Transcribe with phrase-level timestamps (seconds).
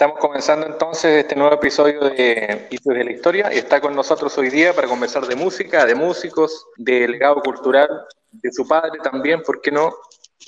[0.00, 4.38] Estamos comenzando entonces este nuevo episodio de Hijos de la Historia y está con nosotros
[4.38, 9.42] hoy día para conversar de música, de músicos, de legado cultural, de su padre también,
[9.42, 9.94] ¿por qué no?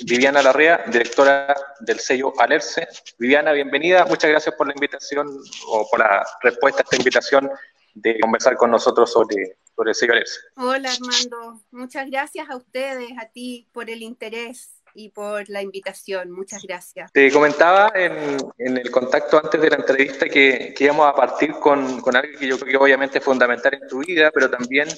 [0.06, 2.88] Viviana Larrea, directora del sello Alerce.
[3.18, 4.06] Viviana, bienvenida.
[4.06, 5.28] Muchas gracias por la invitación
[5.66, 7.50] o por la respuesta a esta invitación
[7.92, 10.40] de conversar con nosotros sobre, sobre el sello Alerce.
[10.56, 16.30] Hola Armando, muchas gracias a ustedes, a ti por el interés y por la invitación.
[16.30, 17.12] Muchas gracias.
[17.12, 21.52] Te comentaba en, en el contacto antes de la entrevista que, que íbamos a partir
[21.52, 24.88] con, con, algo que yo creo que obviamente es fundamental en tu vida, pero también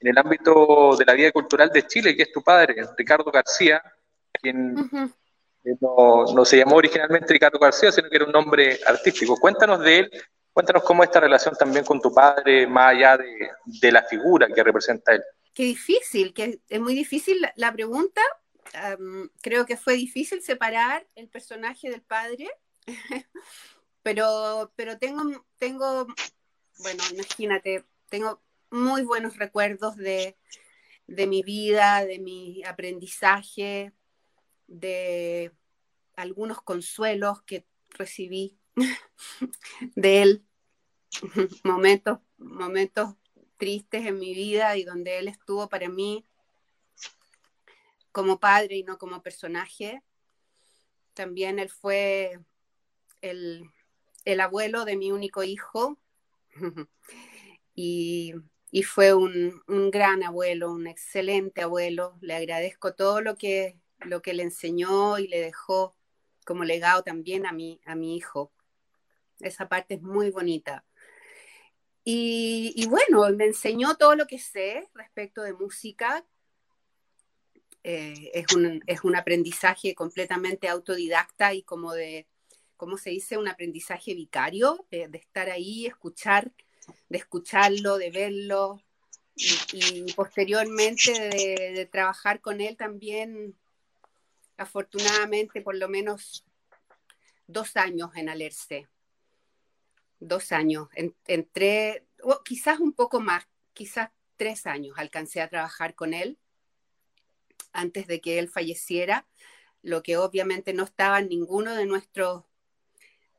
[0.00, 3.82] en el ámbito de la vida cultural de Chile, que es tu padre, Ricardo García,
[4.32, 5.12] quien uh -huh.
[5.80, 9.36] no, no, se llamó originalmente Ricardo García, sino que era un nombre artístico.
[9.36, 10.10] Cuéntanos de él,
[10.52, 14.62] cuéntanos cómo esta relación también con tu padre, más allá de, de la figura que
[14.62, 15.22] representa él.
[15.52, 18.22] Qué difícil, que es muy difícil la, la pregunta,
[19.40, 22.50] Creo que fue difícil separar el personaje del padre,
[24.02, 25.22] pero, pero tengo,
[25.58, 26.06] tengo,
[26.78, 30.36] bueno, imagínate, tengo muy buenos recuerdos de,
[31.06, 33.92] de mi vida, de mi aprendizaje,
[34.66, 35.52] de
[36.14, 38.56] algunos consuelos que recibí
[39.96, 40.44] de él,
[41.64, 43.16] momentos, momentos
[43.56, 46.24] tristes en mi vida y donde él estuvo para mí
[48.12, 50.02] como padre y no como personaje.
[51.14, 52.38] También él fue
[53.20, 53.70] el,
[54.24, 55.98] el abuelo de mi único hijo
[57.74, 58.34] y,
[58.70, 62.16] y, fue un, un, gran abuelo, un excelente abuelo.
[62.20, 65.96] Le agradezco todo lo que, lo que le enseñó y le dejó
[66.44, 68.52] como legado también a mi, a mi hijo.
[69.38, 70.84] Esa parte es muy bonita.
[72.02, 76.26] Y, y bueno, me enseñó todo lo que sé respecto de música,
[77.82, 82.26] eh, es, un, es, un, aprendizaje completamente autodidacta y como de,
[82.76, 83.38] ¿cómo se dice?
[83.38, 86.52] Un aprendizaje vicario, de, de estar ahí, escuchar,
[87.08, 88.82] de escucharlo, de verlo
[89.34, 93.56] y, posteriormente de, de, trabajar con él también,
[94.58, 96.44] afortunadamente, por lo menos
[97.46, 98.88] dos años en Alerce.
[100.18, 100.88] Dos años.
[100.94, 106.38] En, entré, oh, quizás un poco más, quizás tres años alcancé a trabajar con él
[107.72, 109.26] antes de que él falleciera,
[109.82, 112.44] lo que obviamente no estaba en ninguno de nuestros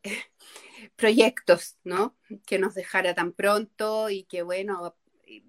[0.96, 2.18] proyectos, ¿no?
[2.46, 4.96] Que nos dejara tan pronto y que, bueno,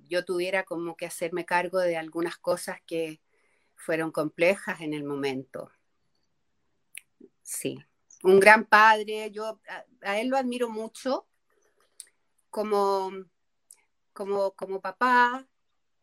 [0.09, 3.21] yo tuviera como que hacerme cargo de algunas cosas que
[3.75, 5.71] fueron complejas en el momento.
[7.43, 7.79] Sí,
[8.23, 11.27] un gran padre, yo a, a él lo admiro mucho
[12.51, 13.11] como,
[14.13, 15.49] como, como papá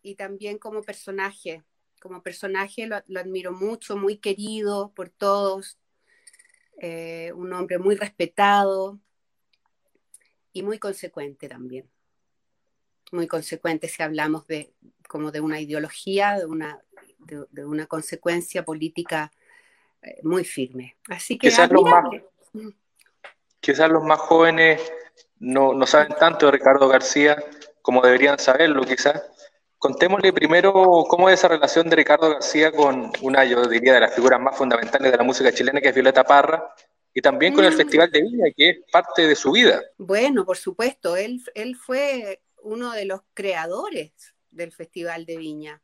[0.01, 1.63] y también como personaje
[1.99, 5.77] como personaje lo, lo, admiro mucho, muy querido por todos,
[6.81, 8.99] eh, un hombre muy respetado
[10.53, 11.89] y muy consecuente también.
[13.11, 14.73] Muy consecuente si hablamos de
[15.07, 16.79] como de una ideología, de una,
[17.17, 19.31] de, de una consecuencia política
[20.01, 20.97] eh, muy firme.
[21.09, 22.05] Así que quizás los, más,
[23.59, 24.81] quizás los más jóvenes
[25.39, 27.43] no, no saben tanto de Ricardo García
[27.81, 29.21] como deberían saberlo, quizás
[29.79, 30.73] Contémosle primero
[31.07, 34.57] cómo es esa relación de Ricardo García con una, yo diría, de las figuras más
[34.57, 36.75] fundamentales de la música chilena, que es Violeta Parra,
[37.13, 37.67] y también con mm.
[37.67, 39.81] el Festival de Viña, que es parte de su vida.
[39.97, 44.11] Bueno, por supuesto, él, él fue uno de los creadores
[44.51, 45.81] del Festival de Viña,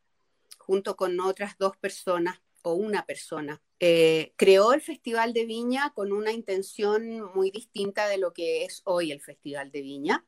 [0.58, 3.62] junto con otras dos personas o una persona.
[3.80, 8.82] Eh, creó el Festival de Viña con una intención muy distinta de lo que es
[8.84, 10.26] hoy el Festival de Viña.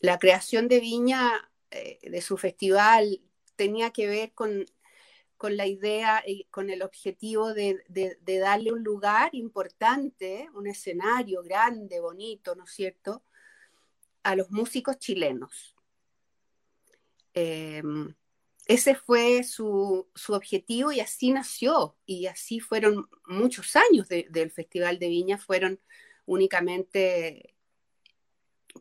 [0.00, 3.20] La creación de Viña eh, de su festival
[3.56, 4.64] tenía que ver con,
[5.36, 11.42] con la idea y con el objetivo de, de, darle un lugar importante, un escenario
[11.42, 13.24] grande, bonito, ¿no es cierto?,
[14.22, 15.74] a los músicos chilenos.
[17.34, 17.82] Eh,
[18.66, 24.50] ese fue su, su, objetivo y así nació y así fueron muchos años de, del
[24.50, 25.80] Festival de Viña, fueron
[26.24, 27.53] únicamente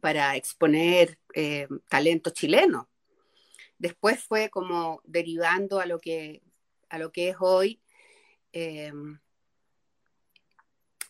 [0.01, 2.89] para exponer eh, talento chileno.
[3.77, 6.41] Después fue como derivando a lo que,
[6.89, 7.81] a lo que es hoy.
[8.51, 8.91] Eh,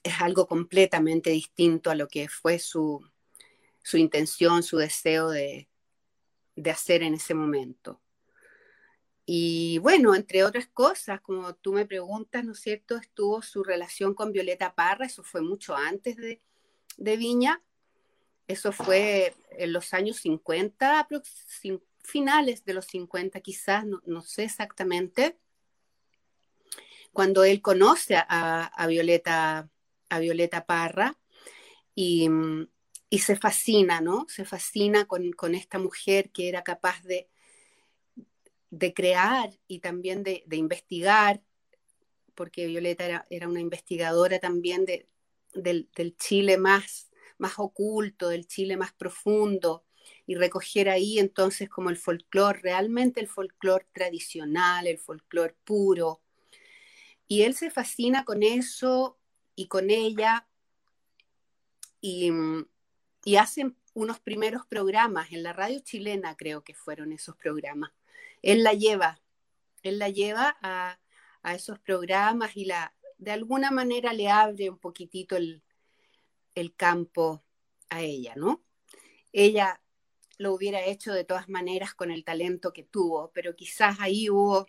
[0.03, 3.01] es algo completamente distinto a lo que fue su,
[3.81, 5.69] su intención, su deseo de,
[6.56, 8.01] de hacer en ese momento.
[9.25, 12.97] Y bueno, entre otras cosas, como tú me preguntas, ¿no es cierto?
[12.97, 16.41] Estuvo su relación con Violeta Parra, eso fue mucho antes de,
[16.97, 17.63] de Viña,
[18.48, 21.07] eso fue en los años 50,
[22.00, 25.38] finales de los 50 quizás, no, no sé exactamente,
[27.13, 29.69] cuando él conoce a, Violeta,
[30.10, 31.18] a Violeta Parra
[31.95, 32.28] y,
[33.22, 34.25] se fascina, ¿no?
[34.28, 37.30] Se fascina con, esta mujer que era capaz de,
[38.72, 41.44] de crear y también de, investigar,
[42.34, 45.07] porque Violeta era, una investigadora también de,
[45.54, 45.88] del,
[46.18, 47.12] Chile más,
[47.44, 49.84] más oculto, del Chile más profundo,
[50.25, 56.22] y recoger ahí entonces como el folclore, realmente el folclore tradicional, el folclore puro.
[57.28, 59.19] Y él se fascina con eso
[59.56, 60.48] y con ella
[62.00, 62.31] y,
[63.25, 67.92] y hacen unos primeros programas en la radio chilena, creo que fueron esos programas.
[68.42, 69.22] Él la lleva,
[69.84, 71.00] él la lleva a,
[71.44, 75.62] a esos programas y la, de alguna manera le abre un poquitito el,
[76.55, 77.44] el campo
[77.89, 78.63] a ella, ¿no?
[79.31, 79.81] Ella
[80.38, 84.67] lo hubiera hecho de todas maneras con el talento que tuvo, pero quizás ahí hubo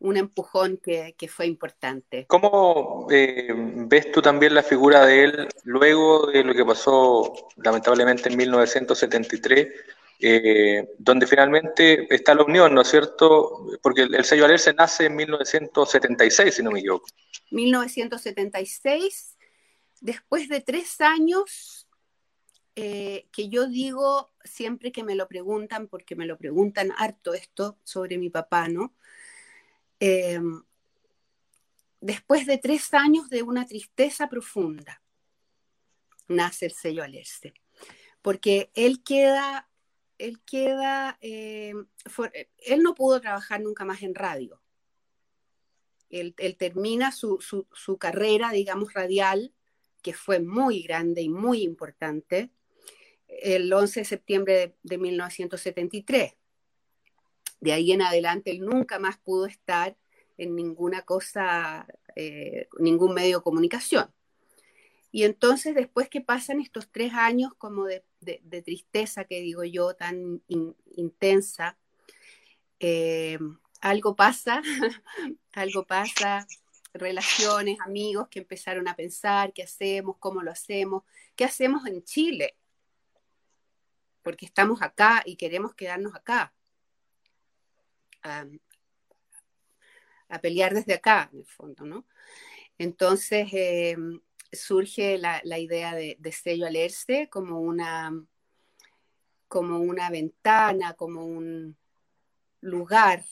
[0.00, 2.26] un empujón que, fue importante.
[2.26, 8.28] ¿Cómo eh, ves tú también la figura de él luego de lo que pasó lamentablemente
[8.28, 9.68] en 1973,
[10.20, 13.66] eh, donde finalmente está la unión, ¿no es cierto?
[13.82, 17.06] Porque el, sello Alerce nace en 1976, si no me equivoco.
[17.50, 19.33] 1976,
[20.04, 21.88] después de tres años
[22.76, 27.78] eh, que yo digo siempre que me lo preguntan, porque me lo preguntan harto esto
[27.84, 28.94] sobre mi papá, ¿no?
[30.00, 30.38] Eh,
[32.02, 35.00] después de tres años de una tristeza profunda,
[36.28, 37.54] nace el sello Alerce,
[38.20, 39.70] porque él queda,
[40.18, 41.72] él queda, eh,
[42.58, 44.60] él no pudo trabajar nunca más en radio.
[46.10, 49.54] Él, termina su, su carrera, digamos, radial,
[50.04, 52.50] que fue muy grande y muy importante,
[53.26, 56.34] el 11 de septiembre de, 1973.
[57.58, 59.96] De ahí en adelante él nunca más pudo estar
[60.36, 64.12] en ninguna cosa, eh, ningún medio de comunicación.
[65.10, 68.04] Y entonces después que pasan estos tres años como de,
[68.62, 70.42] tristeza, que digo yo, tan
[70.96, 71.78] intensa,
[72.78, 73.38] eh,
[73.80, 74.60] algo pasa,
[75.52, 76.46] algo pasa,
[76.94, 81.02] relaciones, amigos que empezaron a pensar qué hacemos, cómo lo hacemos,
[81.36, 82.56] qué hacemos en Chile
[84.24, 86.52] porque estamos acá y queremos quedarnos acá.
[90.30, 92.06] a pelear desde acá, en el fondo, ¿no?
[92.78, 94.20] Entonces em,
[94.50, 98.10] surge la, idea de, sello alerce como una,
[99.46, 101.76] como una ventana, como un
[102.62, 103.22] lugar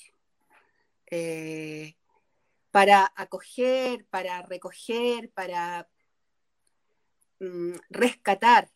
[1.07, 1.97] eh,
[2.73, 5.89] para acoger, para recoger, para
[7.39, 8.71] mm, rescatar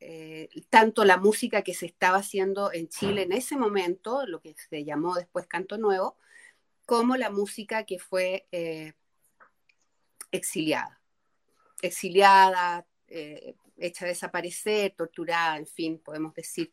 [0.00, 4.56] eh, tanto la música que se estaba haciendo en Chile en ese momento, lo que
[4.68, 6.16] se llamó después Canto Nuevo,
[6.86, 8.94] como la música que fue eh,
[10.32, 11.00] exiliada.
[11.82, 16.72] Exiliada, eh, hecha desaparecer, torturada, en fin, podemos decir,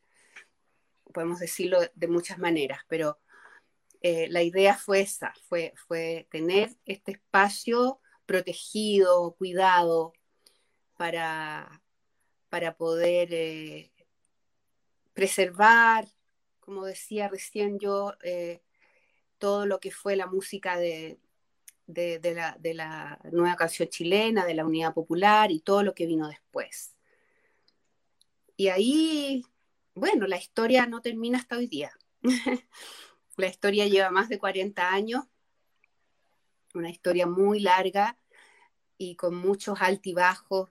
[1.13, 3.19] podemos decirlo de muchas maneras, pero
[4.01, 10.13] la idea fue esa, fue, fue tener este espacio protegido, cuidado,
[10.99, 11.81] para,
[12.49, 13.91] para poder eh,
[15.13, 16.07] preservar,
[16.59, 18.61] como decía recién yo, eh,
[19.37, 21.17] todo lo que fue la música de,
[21.87, 26.95] la, nueva canción chilena, de la Unidad Popular y todo lo que vino después.
[28.57, 29.45] Y ahí,
[29.95, 31.91] bueno, la historia no termina hasta hoy día.
[33.39, 35.25] la historia lleva más de 40 años,
[36.73, 38.17] una historia muy larga
[38.97, 40.69] y con muchos altibajos,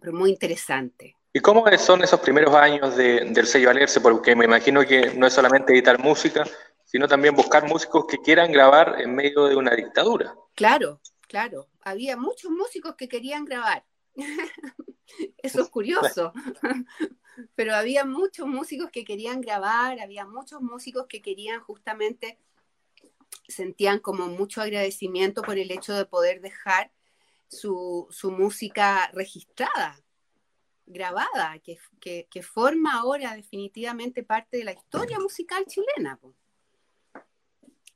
[0.00, 1.16] pero muy interesante.
[1.32, 4.00] ¿Y cómo son esos primeros años del sello Valerse?
[4.00, 6.44] Porque me imagino que no es solamente editar música,
[6.84, 10.34] sino también buscar músicos que quieran grabar en medio de una dictadura.
[10.56, 11.68] Claro, claro.
[11.82, 13.84] Había muchos músicos que querían grabar.
[15.38, 16.32] Eso es curioso.
[17.54, 22.38] Pero había muchos músicos que querían grabar, había muchos músicos que querían justamente,
[23.48, 26.92] sentían como mucho agradecimiento por el hecho de poder dejar
[27.48, 30.00] su, música registrada,
[30.86, 36.20] grabada, que, forma ahora definitivamente parte de la historia musical chilena.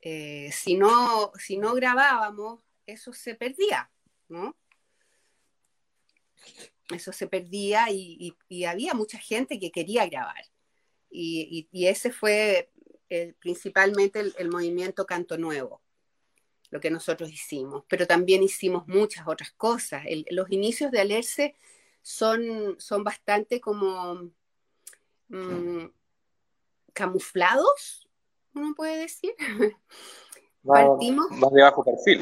[0.01, 3.89] Eh, si, no, si no grabábamos, eso se perdía,
[4.27, 4.55] ¿no?
[6.89, 8.35] Eso se perdía y,
[8.67, 10.43] había mucha gente que quería grabar.
[11.09, 12.71] Y, ese fue
[13.39, 15.81] principalmente el movimiento Canto Nuevo
[16.75, 20.03] lo que nosotros hicimos, pero también hicimos muchas otras cosas.
[20.29, 21.55] los inicios de Alerce
[22.01, 24.29] son, son bastante como
[25.29, 25.85] mm,
[26.93, 28.09] camuflados,
[28.53, 29.33] uno puede decir.
[30.65, 32.21] Partimos, más de bajo perfil.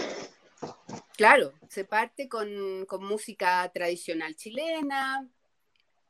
[1.15, 5.29] Claro, se parte con, música tradicional chilena,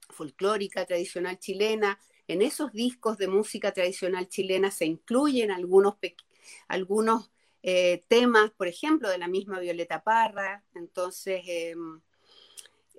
[0.10, 2.00] folclórica tradicional chilena.
[2.28, 5.96] En esos discos de música tradicional chilena se incluyen algunos,
[6.70, 7.32] algunos
[7.64, 10.64] eh, temas, por ejemplo, de la misma Violeta Parra.
[10.74, 12.00] Entonces, em,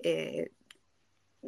[0.02, 0.50] eh,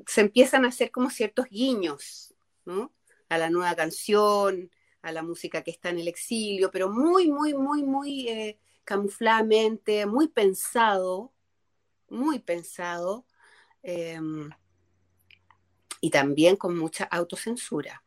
[0.06, 2.34] se empiezan a hacer como ciertos guiños
[2.64, 2.94] ¿no?
[3.28, 4.70] a la nueva canción,
[5.02, 10.06] a la música que está en el exilio, pero muy, muy, muy, muy eh, camufladamente,
[10.06, 11.32] muy pensado,
[12.08, 13.26] muy pensado,
[13.82, 14.48] em,
[16.00, 18.02] y también con mucha autocensura.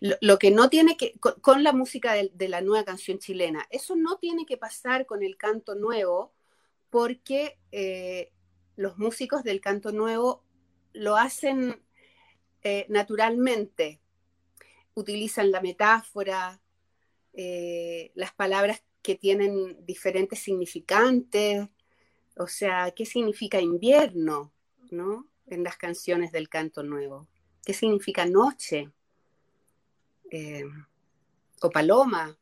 [0.00, 4.18] Lo, que no tiene que, con, la música de, la nueva canción chilena, eso no
[4.18, 6.34] tiene que pasar con el canto nuevo,
[6.90, 8.30] porque eh,
[8.76, 10.44] los músicos del canto nuevo
[10.92, 11.82] lo hacen
[12.62, 14.00] eh, naturalmente,
[14.94, 16.60] utilizan la metáfora,
[17.38, 21.68] eh, las palabras que tienen diferentes significantes,
[22.34, 24.54] o sea, ¿qué significa invierno,
[24.90, 25.28] no?
[25.46, 27.28] En las canciones del canto nuevo.
[27.62, 28.90] ¿Qué significa noche?
[30.30, 30.64] Eh,
[31.60, 32.38] o paloma.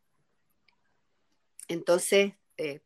[1.66, 2.80] Entonces, eh,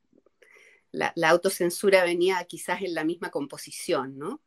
[0.90, 4.40] la, autocensura venía quizás en la misma composición, ¿no?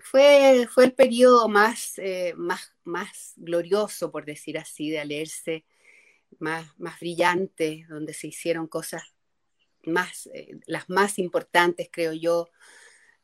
[0.00, 1.94] Fue, fue el periodo más,
[2.36, 5.64] más, más glorioso, por decir así, de leerse
[6.38, 7.00] más, más
[7.88, 9.02] donde se hicieron cosas
[9.84, 12.48] más, eh, las más importantes, creo yo,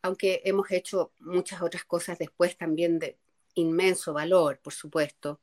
[0.00, 3.19] aunque hemos hecho muchas otras cosas después también de
[3.54, 5.40] inmenso valor, por supuesto,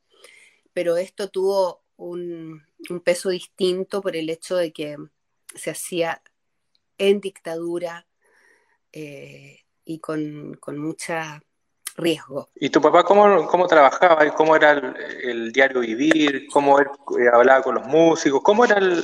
[0.72, 2.64] pero esto tuvo un,
[3.04, 4.96] peso distinto por el hecho de que
[5.54, 6.22] se hacía
[6.98, 8.06] en dictadura
[8.92, 11.42] eh, y con, con mucha
[11.96, 12.50] riesgo.
[12.54, 14.26] ¿Y tu papá cómo, cómo trabajaba?
[14.26, 16.46] y ¿Cómo era el, diario vivir?
[16.52, 16.86] ¿Cómo él
[17.18, 18.40] eh, hablaba con los músicos?
[18.42, 19.02] ¿Cómo era el,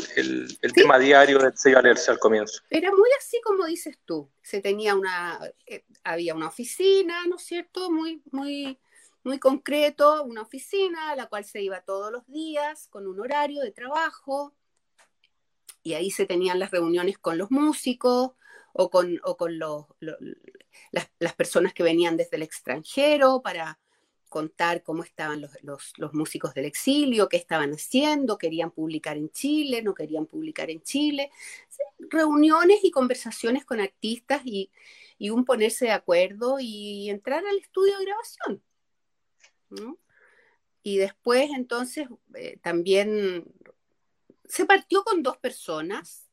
[0.61, 2.63] el, tema diario del sello Alerce al comienzo?
[2.71, 4.31] Era muy así como dices tú.
[4.43, 7.91] Se tenía una, eh, había una oficina, ¿no es cierto?
[7.91, 8.79] Muy, muy,
[9.25, 13.63] muy concreto, una oficina a la cual se iba todos los días con un horario
[13.63, 14.55] de trabajo.
[15.83, 18.33] Y ahí se tenían las reuniones con los músicos
[18.79, 23.79] o con, o con los, las, personas que venían desde el extranjero para
[24.29, 29.95] contar cómo estaban los, músicos del exilio, qué estaban haciendo, querían publicar en Chile, no
[29.95, 31.31] querían publicar en Chile.
[31.99, 34.71] Reuniones y conversaciones con artistas y,
[35.31, 38.63] un ponerse de acuerdo y entrar al estudio de grabación.
[40.83, 43.47] Y después entonces eh, también
[44.45, 46.26] se partió con dos personas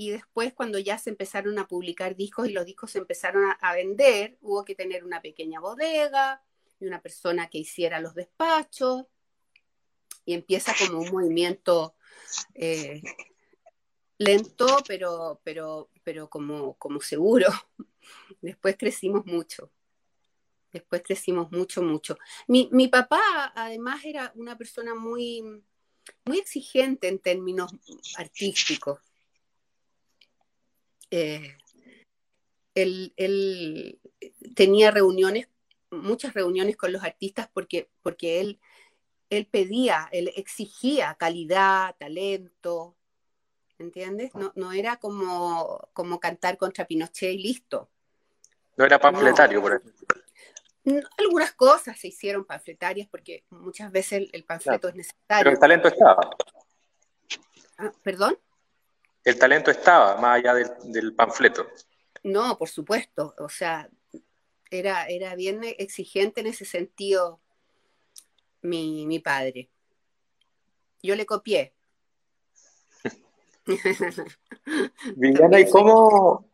[0.00, 3.74] y después cuando ya se empezaron a publicar discos y los discos se empezaron a,
[3.74, 6.42] vender, hubo que tener una pequeña bodega
[6.80, 9.04] y una persona que hiciera los despachos
[10.24, 11.96] y empieza como un movimiento
[12.54, 13.02] eh,
[14.16, 17.48] lento, pero, pero, pero como, como seguro.
[18.40, 19.70] Después crecimos mucho.
[20.72, 22.16] Después crecimos mucho, mucho.
[22.48, 25.42] Mi, mi, papá, además, era una persona muy,
[26.24, 27.70] muy exigente en términos
[28.16, 29.09] artísticos.
[31.10, 31.56] Eh,
[32.74, 34.00] él,
[34.54, 35.48] tenía reuniones,
[35.90, 38.60] muchas reuniones con los artistas porque, porque él,
[39.28, 42.96] él pedía, él exigía calidad, talento,
[43.78, 44.32] ¿entiendes?
[44.54, 47.90] No, era como, como cantar contra Pinochet y listo.
[48.76, 50.22] No era panfletario, por ejemplo.
[51.18, 55.44] Algunas cosas se hicieron panfletarias porque muchas veces el, panfleto es necesario.
[55.44, 56.30] Pero el talento estaba.
[57.76, 58.38] Ah, ¿Perdón?
[59.24, 61.66] El talento estaba, más allá del, panfleto.
[62.22, 63.88] No, por supuesto, o sea,
[64.70, 67.40] era, era bien exigente en ese sentido
[68.62, 69.70] mi, mi padre.
[71.02, 71.72] Yo le copié.
[75.16, 76.46] Viviana, ¿y cómo,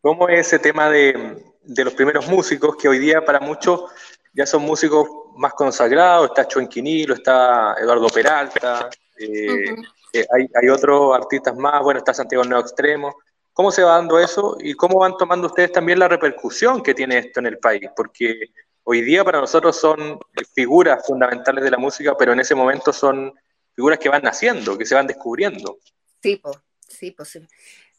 [0.00, 3.84] cómo es ese tema de, los primeros músicos que hoy día para muchos
[4.32, 6.28] ya son músicos más consagrados?
[6.28, 9.74] Está Chuenquinilo, está Eduardo Peralta, eh,
[10.12, 13.16] eh, hay, otros artistas más, bueno, está Santiago Nuevo Extremo.
[13.52, 17.18] ¿Cómo se va dando eso y cómo van tomando ustedes también la repercusión que tiene
[17.18, 17.88] esto en el país?
[17.96, 18.50] Porque
[18.84, 20.18] hoy día para nosotros son
[20.54, 23.34] figuras fundamentales de la música, pero en ese momento son
[23.74, 25.78] figuras que van naciendo, que se van descubriendo.
[26.22, 26.56] Sí, pues,
[26.88, 27.38] sí, pues.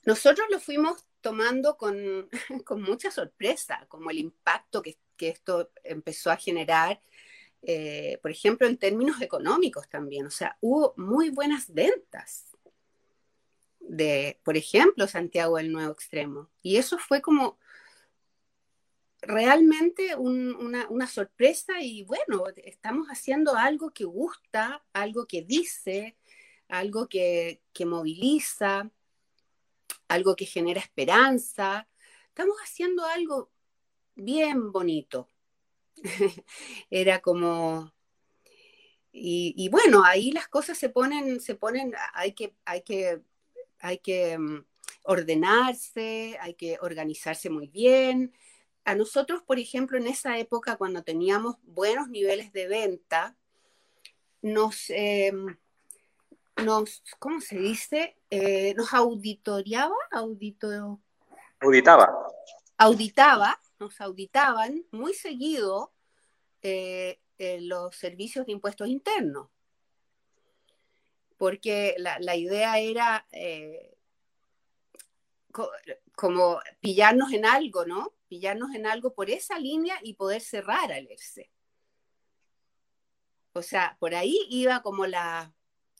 [0.06, 2.30] Nosotros lo fuimos tomando con,
[2.82, 7.00] mucha sorpresa, como el impacto que, que esto empezó a generar
[7.64, 10.26] eh, por ejemplo, en términos económicos también.
[10.26, 12.48] O sea, hubo muy buenas ventas
[13.80, 16.50] de, por ejemplo, Santiago del Nuevo Extremo.
[16.62, 17.60] Y eso fue como
[19.22, 26.18] realmente una, una, sorpresa y bueno, estamos haciendo algo que gusta, algo que dice,
[26.68, 28.90] algo que, que moviliza,
[30.08, 31.88] algo que genera esperanza.
[32.30, 33.52] Estamos haciendo algo
[34.16, 35.28] bien bonito.
[36.90, 37.92] Era como
[39.14, 43.22] y, bueno, ahí las cosas se ponen, se ponen, hay que, hay que,
[43.80, 44.66] hay que mm,
[45.04, 48.34] ordenarse, hay que organizarse muy bien.
[48.86, 53.36] A nosotros, por ejemplo, en esa época, cuando teníamos buenos niveles de venta,
[54.42, 55.58] nos, em,
[56.64, 58.18] nos ¿cómo se dice?
[58.30, 61.02] Eh, nos auditoriaba, audito,
[61.60, 62.28] auditaba.
[62.78, 65.94] Auditaba, nos auditaban muy seguido
[66.62, 69.50] eh, eh, los servicios de impuestos internos,
[71.38, 73.98] porque la, idea era eh,
[76.16, 78.14] como pillarnos en algo, ¿no?
[78.28, 81.52] Pillarnos en algo por esa línea y poder cerrar al ERCE.
[83.54, 85.54] O sea, por ahí iba como la,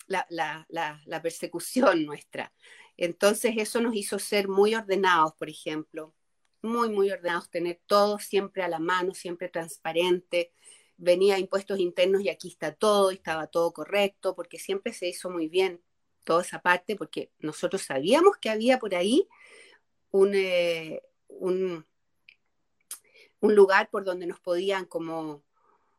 [0.08, 2.54] la, la, persecución nuestra.
[2.96, 6.14] Entonces eso nos hizo ser muy ordenados, por ejemplo,
[6.62, 10.54] muy, muy ordenados, tener todo siempre a la mano, siempre transparente,
[10.98, 15.30] venía impuestos internos y aquí está todo, y estaba todo correcto, porque siempre se hizo
[15.30, 15.82] muy bien
[16.24, 19.28] toda esa parte, porque nosotros sabíamos que había por ahí
[20.12, 21.86] un, eh, un,
[23.42, 25.44] lugar por donde nos podían como,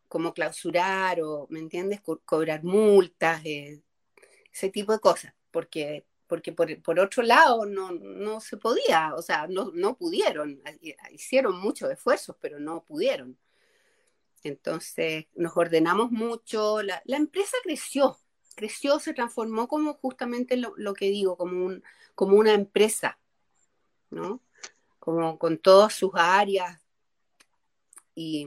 [0.08, 3.82] como clausurar o, ¿me entiendes?, cobrar multas, eh,
[4.52, 9.46] ese tipo de cosas, porque, porque por, otro lado no, no, se podía, o sea,
[9.48, 10.62] no, no pudieron,
[11.10, 13.36] hicieron muchos esfuerzos, pero no pudieron.
[14.42, 18.18] Entonces nos ordenamos mucho, la, empresa creció,
[18.56, 21.84] creció, se transformó como justamente lo, que digo, como, un,
[22.14, 23.18] como una empresa,
[24.08, 24.40] ¿no?
[24.98, 26.80] Como con todas sus áreas
[28.14, 28.46] y,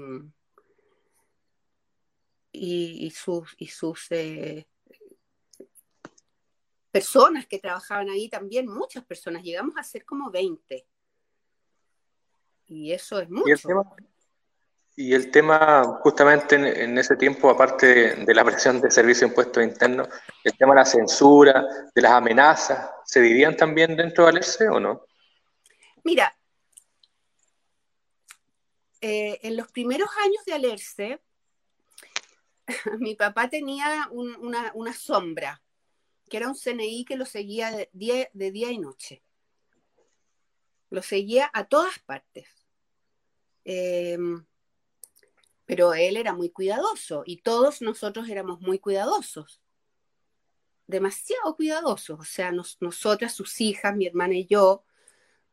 [2.51, 3.56] y sus
[4.10, 4.65] eh,
[6.96, 10.88] personas que trabajaban ahí también, muchas personas, llegamos a ser como 20.
[12.68, 13.68] Y eso es mucho.
[14.96, 19.62] Y el tema, justamente en, ese tiempo, aparte de, la presión de servicio de impuestos
[19.62, 20.08] internos,
[20.42, 24.79] el tema de la censura, de las amenazas, ¿se vivían también dentro de Alerce o
[24.79, 25.05] no?
[26.05, 26.34] Mira,
[29.01, 31.22] eh, en los primeros años de Alerce,
[33.00, 35.62] mi papá tenía una, sombra,
[36.29, 37.90] que era un CNI que lo seguía de
[38.51, 39.24] día, y noche.
[40.90, 42.48] Lo seguía a todas partes.
[43.64, 44.18] Eh,
[45.66, 49.61] pero él era muy cuidadoso y todos nosotros éramos muy cuidadosos,
[50.88, 52.20] demasiado cuidadosos.
[52.20, 54.83] O sea, nosotras, sus hijas, mi hermana y yo,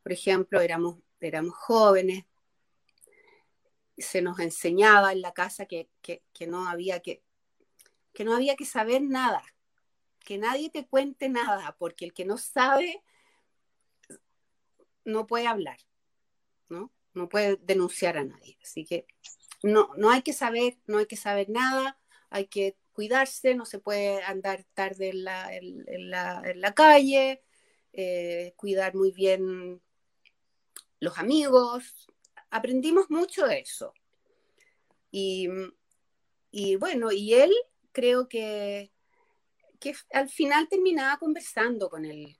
[0.03, 2.25] por ejemplo, éramos, éramos jóvenes,
[3.97, 5.89] se nos enseñaba en la casa que,
[6.47, 7.23] no había que,
[8.13, 9.43] que no había que saber nada,
[10.23, 13.03] que nadie te cuente nada, porque el que no sabe
[15.05, 15.77] no puede hablar,
[16.69, 16.91] ¿no?
[17.13, 18.57] No puede denunciar a nadie.
[18.63, 19.05] Así que
[19.61, 23.79] no, no hay que saber, no hay que saber nada, hay que cuidarse, no se
[23.79, 27.43] puede andar tarde en la, en, la, calle,
[27.91, 29.81] eh, cuidar muy bien
[30.99, 32.07] los amigos.
[32.49, 33.93] Aprendimos mucho de eso.
[35.11, 35.47] Y,
[36.79, 37.51] bueno, y él
[37.91, 38.91] creo que,
[39.83, 42.37] que al final terminaba conversando con el,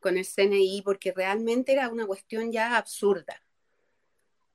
[0.00, 3.40] con el CNI porque realmente era una cuestión ya absurda.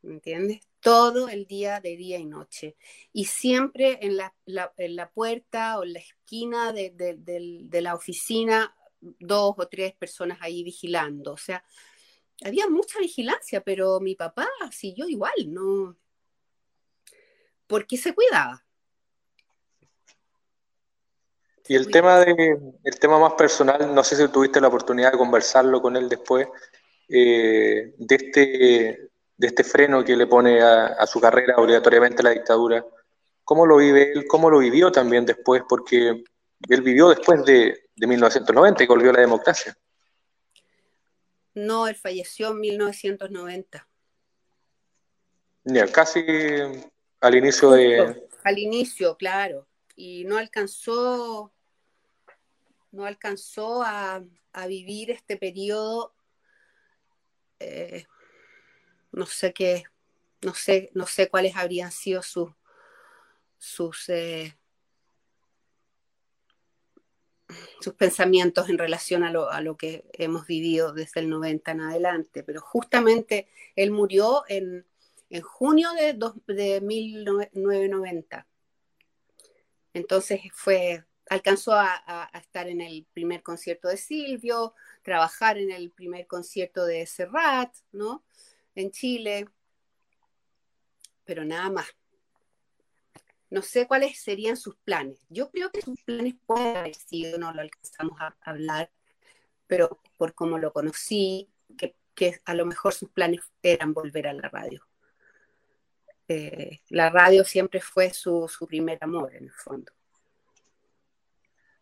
[0.01, 0.67] ¿Me entiendes?
[0.87, 2.77] todo el día, de día y noche.
[3.11, 8.75] Y siempre en la, en la puerta o en la esquina de, de, la oficina,
[9.01, 11.33] dos o tres personas ahí vigilando.
[11.33, 11.63] O sea,
[12.41, 15.97] había mucha vigilancia, pero mi papá siguió igual, ¿no?
[17.67, 18.65] Porque se cuidaba.
[21.69, 25.17] Y el tema de el tema más personal, no sé si tuviste la oportunidad de
[25.17, 26.47] conversarlo con él después,
[27.10, 32.84] eh, de este de este freno que le pone a, su carrera obligatoriamente la dictadura.
[33.43, 34.25] ¿Cómo lo vive él?
[34.27, 35.62] ¿Cómo lo vivió también después?
[35.69, 36.23] Porque
[36.69, 39.75] él vivió después de, 1990 y volvió a la democracia.
[41.53, 43.88] No, él falleció en 1990.
[45.63, 46.23] Ya, casi
[47.19, 48.27] al inicio de...
[48.43, 49.67] Al inicio, claro.
[49.95, 51.51] Y no alcanzó,
[52.91, 54.23] no alcanzó a,
[54.67, 56.15] vivir este periodo
[57.60, 58.08] eh,
[59.12, 59.84] no sé qué,
[60.41, 62.52] no sé, no sé cuáles habrían sido sus,
[63.58, 64.58] sus, eh,
[67.82, 71.82] sus pensamientos en relación a lo, a lo, que hemos vivido desde el 90 en
[71.82, 74.86] adelante, pero justamente él murió en,
[75.30, 76.13] en junio de,
[76.54, 78.47] de 1990.
[79.93, 86.27] Entonces fue, alcanzó a, estar en el primer concierto de Silvio, trabajar en el primer
[86.27, 88.23] concierto de Serrat, ¿no?
[88.75, 89.47] En Chile,
[91.25, 91.87] pero nada más.
[93.49, 95.19] No sé cuáles serían sus planes.
[95.29, 98.91] Yo creo que sus planes pueden haber sido, no lo alcanzamos a hablar,
[99.67, 101.95] pero por cómo lo conocí, que,
[102.45, 104.85] a lo mejor sus planes eran volver a la radio.
[106.27, 109.91] Eh, la radio siempre fue su, su primer amor, en el fondo.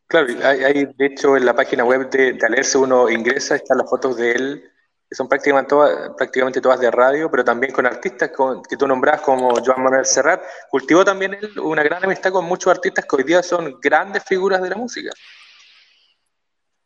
[0.08, 3.90] Claro, hay, de hecho en la página web de, de Alerce uno ingresa, están las
[3.90, 4.72] fotos de él,
[5.10, 8.32] que son prácticamente todas, prácticamente todas de radio, pero también con artistas
[8.70, 10.44] que tú nombras como Joan Manuel Serrat.
[10.70, 14.62] Cultivó también él una gran amistad con muchos artistas que hoy día son grandes figuras
[14.62, 15.12] de la música.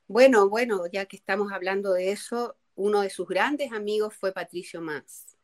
[0.07, 4.81] Bueno, bueno, ya que estamos hablando de eso, uno de sus grandes amigos fue Patricio
[4.81, 5.37] Mans.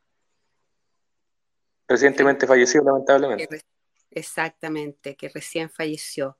[1.87, 3.61] Recientemente falleció, lamentablemente.
[4.09, 6.37] Exactamente, que recién falleció.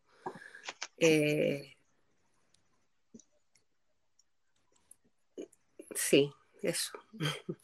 [0.98, 1.76] Eh,
[5.96, 6.98] sí, eso.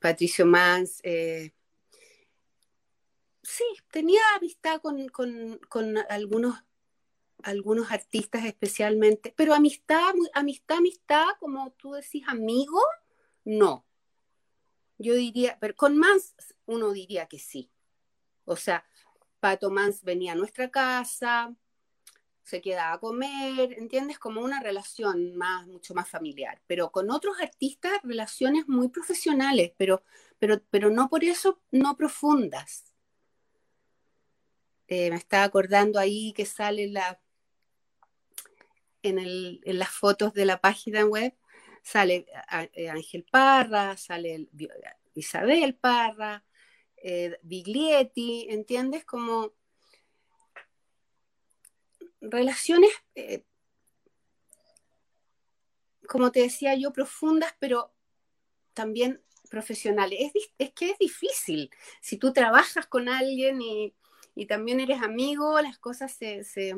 [0.00, 1.00] Patricio Mans.
[1.02, 1.52] Eh,
[3.42, 6.64] sí, tenía amistad con, algunos,
[7.42, 12.80] algunos artistas especialmente, pero amistad, amistad, amistad, como tú decís, amigo,
[13.44, 13.86] no.
[14.98, 16.34] Yo diría, pero con Mans
[16.66, 17.70] uno diría que sí.
[18.44, 18.84] O sea,
[19.40, 21.54] Pato Mans venía a nuestra casa,
[22.42, 24.18] se quedaba a comer, ¿entiendes?
[24.18, 26.60] Como una relación más, mucho más familiar.
[26.66, 30.02] Pero con otros artistas, relaciones muy profesionales, pero,
[30.38, 32.84] pero, pero no por eso no profundas.
[34.88, 37.20] Eh, me estaba acordando ahí que sale la,
[39.02, 41.32] en, el, en, las fotos de la página web,
[41.82, 42.26] sale
[42.74, 44.48] eh, Ángel Parra, sale
[45.14, 46.44] Isabel Parra,
[46.96, 49.04] eh, Biglietti, ¿entiendes?
[49.04, 49.52] Como
[52.20, 53.44] relaciones, eh,
[56.08, 57.92] como te decía yo, profundas, pero
[58.74, 60.32] también profesionales.
[60.58, 61.70] Es, que es difícil.
[62.00, 63.92] Si tú trabajas con alguien y,
[64.46, 66.74] también eres amigo, las cosas se, se,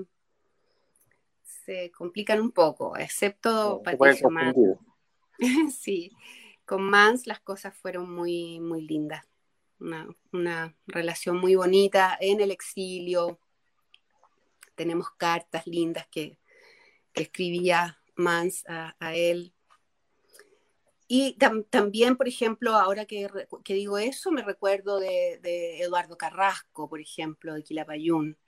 [1.92, 4.56] complican un poco, excepto Patricio Mans.
[5.78, 6.10] sí,
[6.64, 9.24] con Mans las cosas fueron muy, muy lindas.
[9.78, 13.38] Una, una relación muy bonita en el exilio,
[14.74, 16.38] tenemos cartas lindas que,
[17.14, 19.52] escribía Mans a, él.
[21.08, 21.36] Y
[21.68, 23.28] también, por ejemplo, ahora que,
[23.66, 28.38] digo eso, me recuerdo de, Eduardo Carrasco, por ejemplo, de Quilapayún.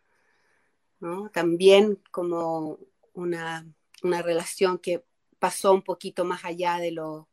[1.34, 2.78] También como
[3.12, 3.66] una,
[4.02, 5.04] relación que
[5.38, 7.28] pasó un poquito más allá de lo,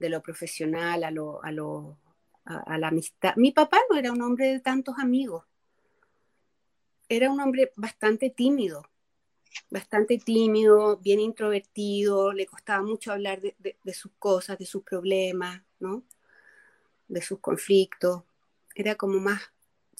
[0.00, 2.00] de lo profesional, a, lo, a, lo,
[2.44, 3.34] a la amistad.
[3.36, 5.44] Mi papá no era un hombre de tantos amigos
[7.08, 8.88] era un hombre bastante tímido,
[9.70, 16.02] bastante tímido, bien introvertido, le costaba mucho hablar de, sus cosas, de sus problemas, ¿no?
[17.08, 18.22] De sus conflictos.
[18.74, 19.40] Era como más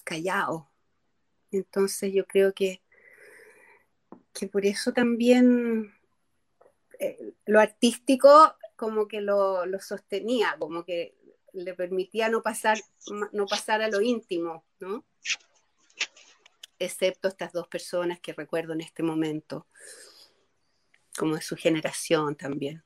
[0.03, 0.69] callado.
[1.51, 2.81] Entonces yo creo que,
[4.33, 5.93] que por eso también
[6.99, 11.15] eh, lo artístico como que lo, lo, sostenía, como que
[11.53, 12.77] le permitía no pasar,
[13.31, 15.03] no pasar a lo íntimo, ¿no?
[16.79, 19.67] Excepto estas dos personas que recuerdo en este momento,
[21.17, 22.83] como de su generación también.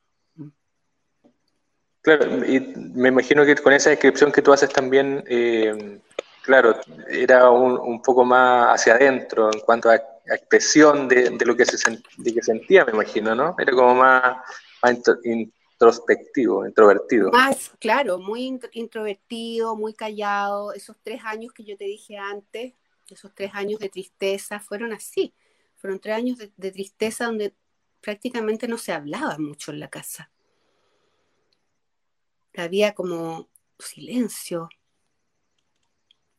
[2.02, 6.00] Claro, y me imagino que con esa descripción que tú haces también, eh,
[6.42, 11.76] claro, era un, poco más hacia adentro en cuanto a, expresión de, lo que se
[11.76, 13.56] que sentía, me imagino, ¿no?
[13.58, 14.36] Era como más,
[15.82, 17.30] introspectivo, introvertido.
[17.32, 20.72] Más, claro, muy introvertido, muy callado.
[20.72, 22.74] Esos tres años que yo te dije antes,
[23.12, 25.34] esos tres años de tristeza fueron así.
[25.76, 27.54] Fueron tres años de, tristeza donde
[28.00, 30.30] prácticamente no se hablaba mucho en la casa.
[32.54, 33.48] Había como
[33.78, 34.68] silencio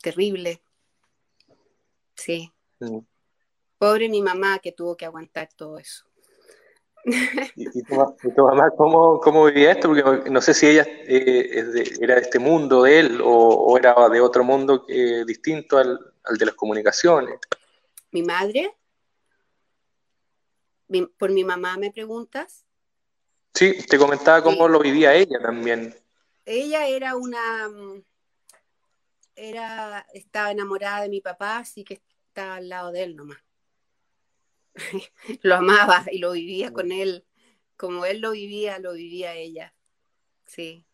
[0.01, 0.62] terrible.
[2.15, 2.51] Sí.
[3.77, 6.05] Pobre mi mamá que tuvo que aguantar todo eso.
[7.56, 7.96] ¿Y, tu,
[8.46, 9.89] mamá cómo, vivía esto?
[9.89, 14.22] Porque no sé si ella eh, era de este mundo de él o, era de
[14.22, 16.00] otro mundo eh, distinto al,
[16.38, 17.39] de las comunicaciones.
[18.12, 18.74] ¿Mi madre?
[21.18, 22.66] ¿Por mi mamá me preguntas?
[23.54, 25.94] Sí, te comentaba cómo lo vivía ella también.
[26.46, 27.70] Ella era una...
[29.36, 33.39] Era, estaba enamorada de mi papá, así que estaba al lado de él nomás.
[35.41, 37.25] lo amaba y lo vivía con él.
[37.77, 39.73] Como él lo vivía, lo vivía ella.
[40.45, 40.86] Sí,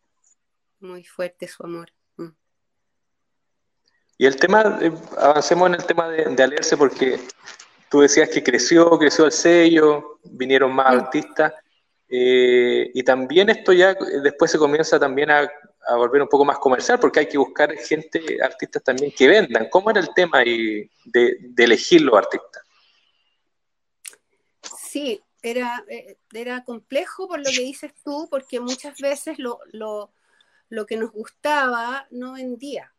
[0.79, 1.91] muy fuerte su amor.
[2.17, 2.29] Mm.
[4.17, 7.19] Y el tema, eh, avancemos en el tema de, de Alerce porque
[7.89, 11.53] tú decías que creció, creció el sello, vinieron más artistas,
[12.11, 15.47] eh, y también esto ya después se comienza también a,
[15.95, 19.69] volver un poco más comercial, porque hay que buscar gente, artistas también que vendan.
[19.71, 22.63] ¿Cómo era el tema ahí de, elegir los artistas?
[24.89, 30.11] Sí, era, eh, era complejo por lo que dices tú, porque muchas veces lo, lo,
[30.69, 32.91] lo que nos gustaba no vendía.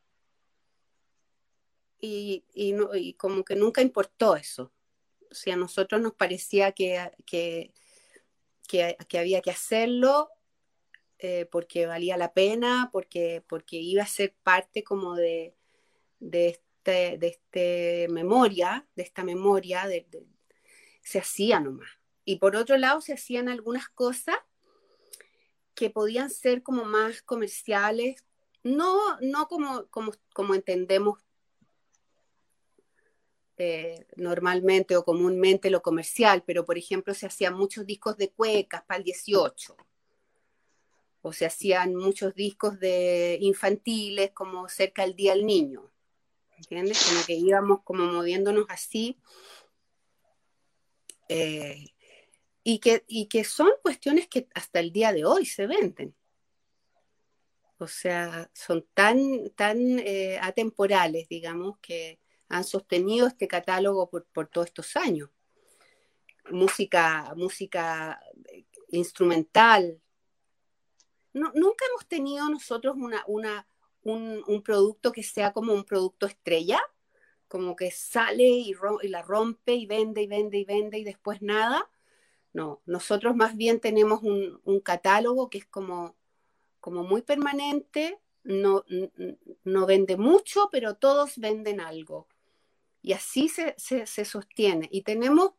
[2.01, 4.73] Y, y, no, y, como que nunca importó eso.
[5.33, 7.73] O sea, a nosotros nos parecía que, que,
[8.69, 10.31] que, había que hacerlo
[11.19, 15.57] eh, porque valía la pena, porque, porque iba a ser parte como de,
[16.21, 20.07] de, este, de este memoria, de esta memoria, de,
[21.03, 21.91] se hacía nomás.
[22.25, 24.37] Y por otro lado se hacían algunas cosas
[25.75, 28.25] que podían ser como más comerciales,
[28.63, 31.19] no, no como, como, como entendemos
[33.63, 38.83] eh, normalmente o comúnmente lo comercial, pero por ejemplo se hacían muchos discos de cuecas
[38.85, 39.77] para el 18,
[41.23, 45.91] o se hacían muchos discos de infantiles como cerca del Día del Niño,
[46.57, 47.05] ¿entiendes?
[47.07, 49.19] Como que íbamos como moviéndonos así.
[51.33, 51.85] Eh,
[52.65, 56.15] y, que, y que son cuestiones que hasta el día de hoy se venden.
[57.79, 64.67] O sea, son tan, tan eh, atemporales, digamos, que han sostenido este catálogo por, todos
[64.67, 65.31] estos años.
[66.51, 68.21] Música, música
[68.53, 70.03] eh, instrumental.
[71.33, 73.69] nunca hemos tenido nosotros una, una,
[74.03, 76.81] un, producto que sea como un producto estrella,
[77.51, 78.75] como que sale y,
[79.09, 81.91] la rompe y vende y vende y vende y después nada.
[82.53, 86.15] No, nosotros más bien tenemos un, un catálogo que es como,
[86.79, 88.85] como muy permanente, no,
[89.65, 92.29] no vende mucho, pero todos venden algo.
[93.03, 93.75] Y así se,
[94.25, 94.89] sostiene.
[94.93, 95.51] Y tenemos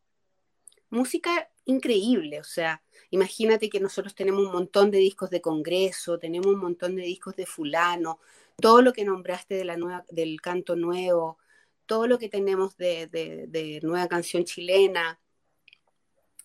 [0.90, 6.48] música increíble, o sea, imagínate que nosotros tenemos un montón de discos de congreso, tenemos
[6.48, 8.20] un montón de discos de fulano,
[8.56, 11.38] todo lo que nombraste de la nueva, del canto nuevo,
[11.86, 15.20] todo lo que tenemos de, nueva canción chilena,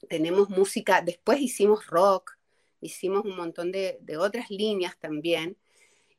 [0.08, 2.38] tenemos música, después hicimos rock,
[2.80, 5.56] hicimos un montón de, otras líneas también,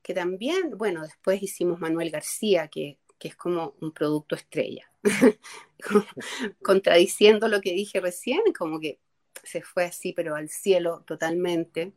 [0.02, 4.90] que también, bueno, después hicimos Manuel García, que es como un producto estrella.
[6.64, 9.00] Contradiciendo lo que dije recién, como que
[9.44, 11.94] se fue así, pero al cielo totalmente.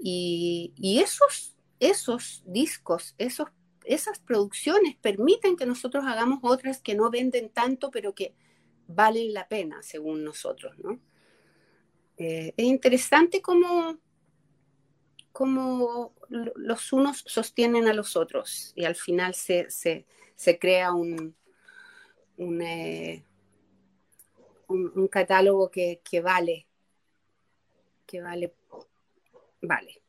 [0.00, 3.48] Y, esos, esos discos, esos,
[3.84, 8.34] esas producciones permiten que nosotros hagamos otras que no venden tanto, pero que
[8.86, 10.78] valen la pena, según nosotros.
[10.78, 11.00] ¿no?
[12.16, 13.98] Eh, es interesante cómo,
[15.32, 20.06] cómo los unos sostienen a los otros y al final se,
[20.60, 21.34] crea un,
[22.38, 23.24] eh,
[24.68, 26.66] un, un, catálogo que, vale,
[28.06, 28.54] que vale,
[29.60, 30.01] vale.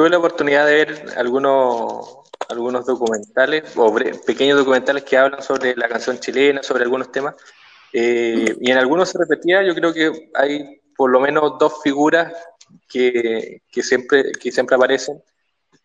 [0.00, 3.94] Tuve la oportunidad de ver algunos, algunos documentales o
[4.26, 7.34] pequeños documentales que hablan sobre la canción chilena, sobre algunos temas.
[7.92, 12.32] Eh, y en algunos se repetía, yo creo que hay por lo menos dos figuras
[12.88, 15.22] que, siempre, que siempre aparecen.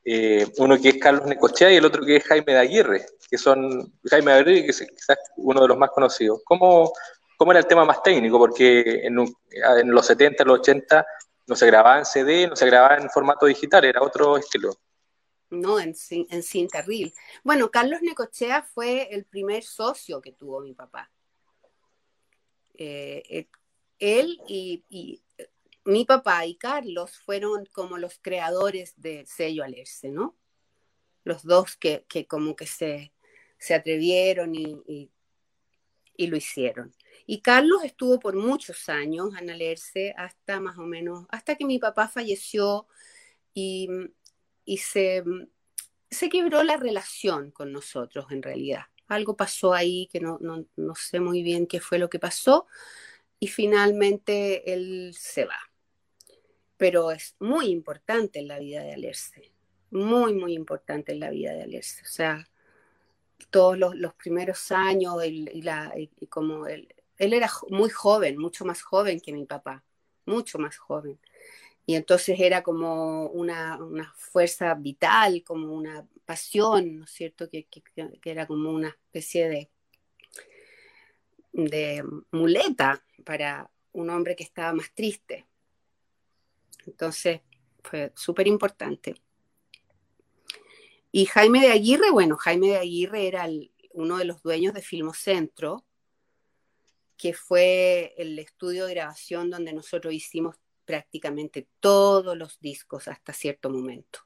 [0.05, 3.37] Eh, uno que es Carlos Necochea y el otro que es Jaime de Aguirre, que
[3.37, 6.39] son Jaime de Aguirre, que es quizás uno de los más conocidos.
[6.45, 6.93] ¿Cómo,
[7.35, 8.39] cómo era el tema más técnico?
[8.39, 11.05] Porque en, en los 70, los 80
[11.47, 14.75] no se grababa en CD, no se grababa en formato digital, era otro estilo.
[15.49, 16.83] No, en, en cinta.
[17.43, 21.11] Bueno, Carlos Necochea fue el primer socio que tuvo mi papá.
[22.77, 23.47] Eh, eh,
[23.99, 25.21] él y,
[25.85, 30.35] mi papá y Carlos fueron como los creadores de sello Alerce, ¿no?
[31.23, 33.13] Los dos que, como que se,
[33.59, 35.11] se atrevieron y,
[36.17, 36.93] y, lo hicieron.
[37.25, 41.79] Y Carlos estuvo por muchos años en Alerce hasta más o menos, hasta que mi
[41.79, 42.87] papá falleció
[43.53, 43.89] y,
[44.63, 45.23] y se,
[46.09, 48.83] se quebró la relación con nosotros en realidad.
[49.07, 52.67] Algo pasó ahí que no, no, no sé muy bien qué fue lo que pasó
[53.39, 55.57] y finalmente él se va
[56.77, 59.53] pero es muy importante en la vida de Alerce,
[59.91, 62.01] muy, muy importante en la vida de Alerce.
[62.03, 62.47] O sea,
[63.49, 65.93] todos los, primeros años, y, la,
[66.29, 69.83] como él, él era muy joven, mucho más joven que mi papá,
[70.25, 71.19] mucho más joven.
[71.85, 73.79] Y entonces era como una,
[74.17, 77.49] fuerza vital, como una pasión, ¿no es cierto?
[77.49, 77.81] Que, que,
[78.23, 79.69] era como una especie de,
[81.53, 85.45] de muleta para un hombre que estaba más triste.
[86.87, 87.41] Entonces,
[87.83, 89.15] fue súper importante.
[91.11, 93.47] Y Jaime de Aguirre, bueno, Jaime de Aguirre era
[93.93, 95.84] uno de los dueños de Filmocentro
[97.17, 103.69] que fue el estudio de grabación donde nosotros hicimos prácticamente todos los discos hasta cierto
[103.69, 104.19] momento.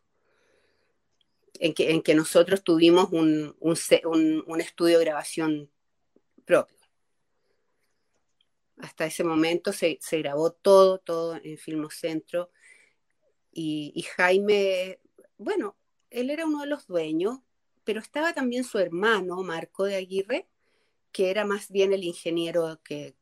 [1.59, 5.69] En que, en que nosotros tuvimos un, un, estudio de grabación
[6.45, 6.77] propio.
[8.77, 12.51] Hasta ese momento se, se grabó todo, todo en Filmocentro.
[13.51, 14.99] Y, y Jaime,
[15.37, 15.75] bueno,
[16.09, 17.39] él era uno de los dueños,
[17.83, 20.47] pero estaba también su hermano, Marco de Aguirre,
[21.11, 23.15] que era más bien el ingeniero que,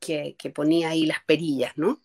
[0.00, 2.00] que, ponía ahí las perillas, ¿no?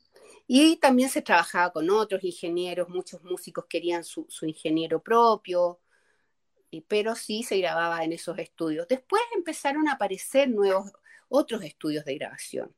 [0.48, 5.80] Y también se trabajaba con otros ingenieros, muchos músicos querían su, ingeniero propio,
[6.70, 8.88] y, pero sí se grababa en esos estudios.
[8.88, 10.92] Después empezaron a aparecer nuevos,
[11.30, 12.76] otros estudios de grabación.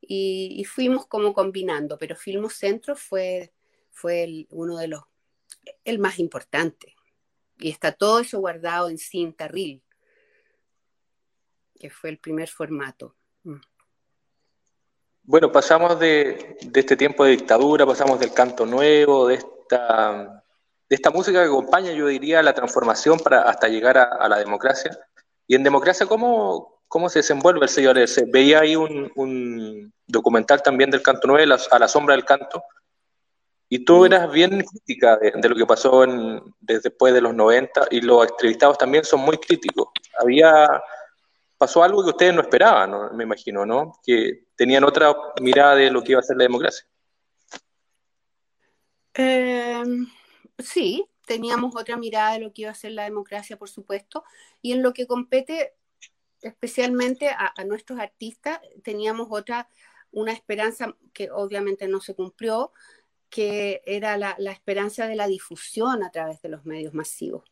[0.00, 3.52] Y, fuimos como combinando, pero Filmo Centro fue,
[3.90, 5.02] fue uno de los,
[5.84, 6.96] el más importante.
[7.58, 9.82] Y está todo eso guardado en cinta reel
[11.80, 13.16] que fue el primer formato.
[13.42, 13.56] Mm.
[15.22, 20.44] Bueno, pasamos de, este tiempo de dictadura, pasamos del canto nuevo, de esta,
[20.88, 24.90] de esta música que acompaña, yo diría, la transformación para hasta llegar a, la democracia.
[25.46, 28.06] Y en democracia, ¿cómo, cómo se desenvuelve el señor?
[28.08, 32.62] Se veía ahí un, documental también del canto nuevo, a la sombra del canto,
[33.68, 34.06] y tú mm.
[34.06, 36.04] eras bien crítica de, lo que pasó
[36.60, 39.88] después de los 90, y los entrevistados también son muy críticos.
[40.18, 40.82] Había
[41.60, 43.92] pasó algo que ustedes no esperaban, me imagino, ¿no?
[44.02, 46.86] Que tenían otra mirada de lo que iba a ser la democracia.
[49.12, 50.06] Em,
[50.58, 54.24] sí, teníamos otra mirada de lo que iba a ser la democracia, por supuesto,
[54.62, 55.74] y en lo que compete
[56.40, 59.68] especialmente a, nuestros artistas, teníamos otra,
[60.12, 62.72] una esperanza que obviamente no se cumplió,
[63.28, 67.44] que era la, la esperanza de la difusión a través de los medios masivos.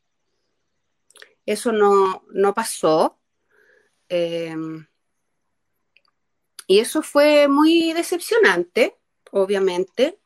[1.45, 3.18] Eso no, no pasó,
[4.09, 4.87] Em,
[6.67, 8.97] y eso fue muy decepcionante,
[9.31, 10.19] obviamente.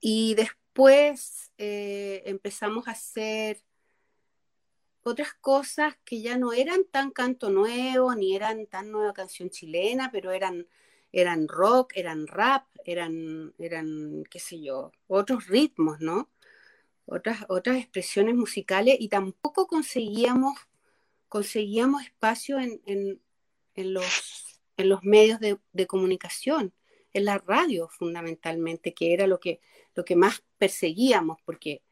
[0.00, 3.62] Y después eh, empezamos a hacer
[5.02, 10.10] otras cosas que ya no eran tan canto nuevo, ni eran tan nueva canción chilena,
[10.10, 10.66] pero eran,
[11.12, 16.30] eran rock, eran rap, eran, eran, qué sé yo, otros ritmos, ¿no?
[17.06, 20.54] Otras, otras expresiones musicales y tampoco conseguíamos
[21.34, 23.20] conseguíamos espacio en,
[23.74, 26.72] los, en los medios de, comunicación,
[27.12, 29.58] en la radio fundamentalmente, que era lo que,
[29.96, 31.82] lo que más perseguíamos, porque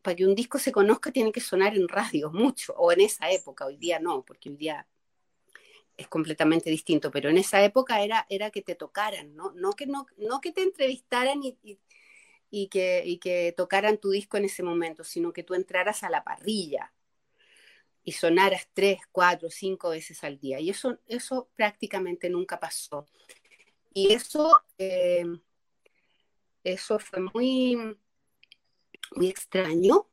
[0.00, 3.30] para que un disco se conozca tiene que sonar en radio mucho, o en esa
[3.30, 4.88] época, hoy día no, porque hoy día
[5.98, 9.52] es completamente distinto, pero en esa época era, era que te tocaran, ¿no?
[9.56, 11.58] No, que, no, no que te entrevistaran y,
[12.48, 16.08] y, que, y que tocaran tu disco en ese momento, sino que tú entraras a
[16.08, 16.94] la parrilla,
[18.04, 20.58] y sonaras tres, cuatro, cinco veces al día.
[20.60, 23.06] Y eso, eso prácticamente nunca pasó.
[23.94, 25.24] Y eso, eh,
[26.64, 27.76] eso fue muy,
[29.14, 30.08] muy extraño,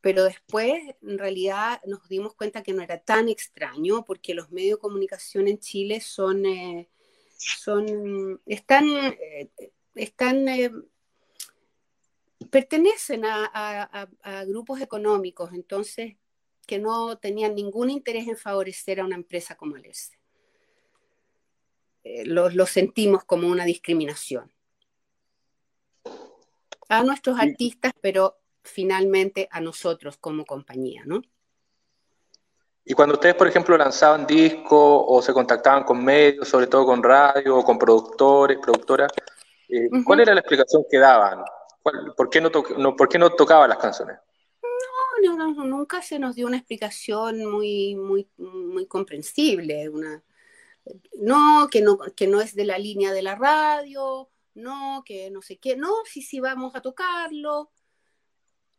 [0.00, 4.78] pero después en realidad nos dimos cuenta que no era tan extraño porque los medios
[4.78, 6.90] de comunicación en Chile son, eh,
[7.38, 9.50] son están, eh,
[9.94, 10.46] están
[12.50, 16.16] pertenecen a, a, grupos económicos, entonces
[16.64, 20.18] que no tenían ningún interés en favorecer a una empresa como Alerce.
[22.04, 24.52] Eh, lo, sentimos como una discriminación.
[26.88, 31.22] A nuestros artistas, pero finalmente a nosotros como compañía, ¿no?
[32.84, 37.02] Y cuando ustedes, por ejemplo, lanzaban discos o se contactaban con medios, sobre todo con
[37.02, 39.10] radio o con productores, productoras,
[39.70, 41.42] eh, ¿cuál era la explicación que daban?
[42.16, 44.18] por, qué no no, ¿Por qué no tocaban las canciones?
[45.24, 49.88] Nunca se nos dio una explicación muy, muy, muy comprensible.
[49.88, 50.22] Una,
[51.14, 55.42] no, que no, que no es de la línea de la radio, no, que no
[55.42, 57.70] sé qué, no, sí, sí vamos a tocarlo,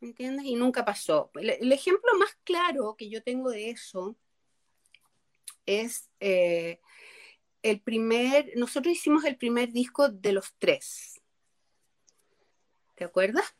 [0.01, 0.45] ¿entiendes?
[0.45, 1.31] Y nunca pasó.
[1.35, 4.15] El, ejemplo más claro que yo tengo de eso
[5.65, 6.79] es eh,
[7.63, 11.21] el primer, nosotros hicimos el primer disco de los tres.
[12.95, 13.55] ¿Te acuerdas?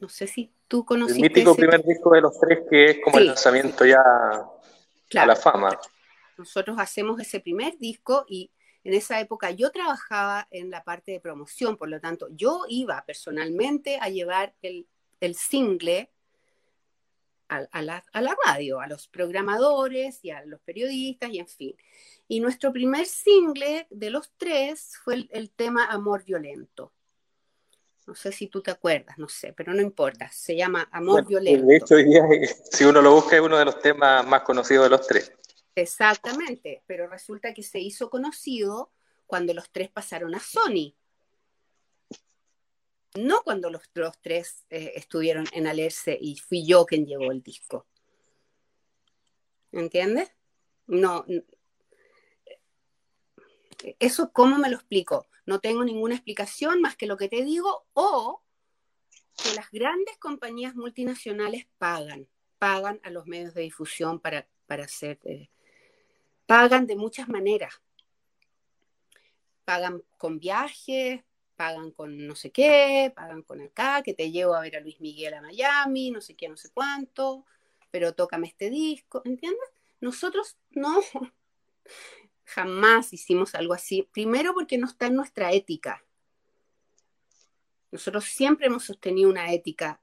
[0.00, 1.26] No sé si tú conociste.
[1.26, 5.36] El mítico primer disco de los tres que es como el lanzamiento ya a la
[5.36, 5.78] fama.
[6.38, 8.50] Nosotros hacemos ese primer disco y
[8.82, 13.04] en esa época yo trabajaba en la parte de promoción, por lo tanto yo iba
[13.04, 14.86] personalmente a llevar el,
[15.34, 16.10] single
[17.48, 18.02] a, la,
[18.46, 21.76] radio, a los programadores y a los periodistas y en fin.
[22.28, 26.94] Y nuestro primer single de los tres fue el tema Amor Violento
[28.06, 30.30] No sé si tú te acuerdas, no sé, pero no importa.
[30.32, 31.66] Se llama Amor Violento.
[31.66, 31.94] De hecho,
[32.72, 35.32] si uno lo busca, es uno de los temas más conocidos de los tres.
[35.74, 38.90] Exactamente, pero resulta que se hizo conocido
[39.26, 40.94] cuando los tres pasaron a Sony.
[43.14, 43.82] No cuando los,
[44.20, 47.86] tres eh, estuvieron en Alerce y fui yo quien llevó el disco.
[49.70, 50.32] ¿Entiendes?
[50.86, 51.24] No.
[53.98, 55.26] Eso, ¿cómo me lo explico?
[55.46, 58.42] No tengo ninguna explicación más que lo que te digo o
[59.42, 62.28] que las grandes compañías multinacionales pagan,
[62.58, 65.50] pagan a los medios de difusión para, para hacer, eh,
[66.46, 67.80] pagan de muchas maneras.
[69.64, 71.22] Pagan con viajes,
[71.56, 75.00] pagan con no sé qué, pagan con acá, que te llevo a ver a Luis
[75.00, 77.46] Miguel a Miami, no sé qué, no sé cuánto,
[77.90, 79.70] pero tócame este disco, ¿entiendes?
[80.00, 81.00] Nosotros no,
[82.54, 84.08] jamás hicimos algo así.
[84.12, 86.04] Primero porque no está en nuestra ética.
[87.90, 90.00] Nosotros siempre hemos sostenido una ética.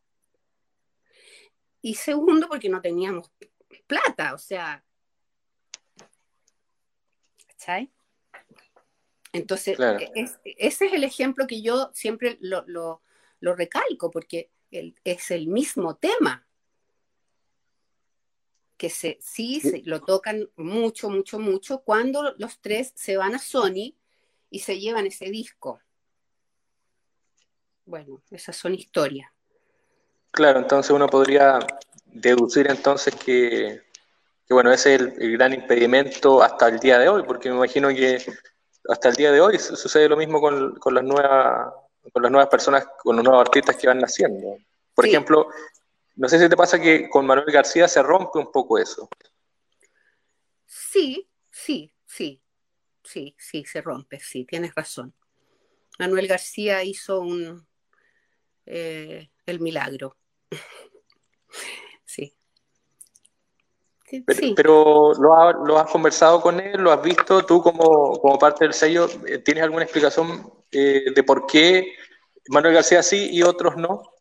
[1.81, 3.31] Y segundo porque no teníamos
[3.87, 4.83] plata, o sea.
[7.47, 7.91] ¿Cachai?
[9.31, 9.77] Entonces,
[10.43, 13.01] ese es el ejemplo que yo siempre lo,
[13.41, 16.48] recalco, porque es el mismo tema
[18.79, 23.39] que se, sí se, lo tocan mucho, mucho, mucho cuando los tres se van a
[23.39, 23.93] Sony
[24.49, 25.81] y se llevan ese disco.
[27.83, 29.29] Bueno, esas son historias.
[30.31, 31.59] Claro, entonces uno podría
[32.05, 33.81] deducir entonces que,
[34.49, 38.23] bueno, ese es el, gran impedimento hasta el día de hoy, porque me imagino que
[38.87, 41.73] hasta el día de hoy sucede lo mismo con, con las nuevas
[42.13, 44.57] con las nuevas personas, con los nuevos artistas que van naciendo.
[44.95, 45.47] Por ejemplo,
[46.19, 49.07] no sé si te pasa que con Manuel García se rompe un poco eso.
[50.65, 52.41] Sí, sí, sí,
[53.01, 55.13] sí, sí, se rompe, sí, tienes razón.
[55.97, 57.65] Manuel García hizo un
[58.65, 60.17] eh, el milagro.
[62.05, 62.35] sí.
[64.57, 66.81] Pero, ¿lo, has conversado con él?
[66.81, 69.07] ¿Lo has visto tú como, parte del sello?
[69.25, 71.93] Eh, ¿Tienes alguna explicación eh, de por qué
[72.49, 74.18] Manuel García sí y otros no?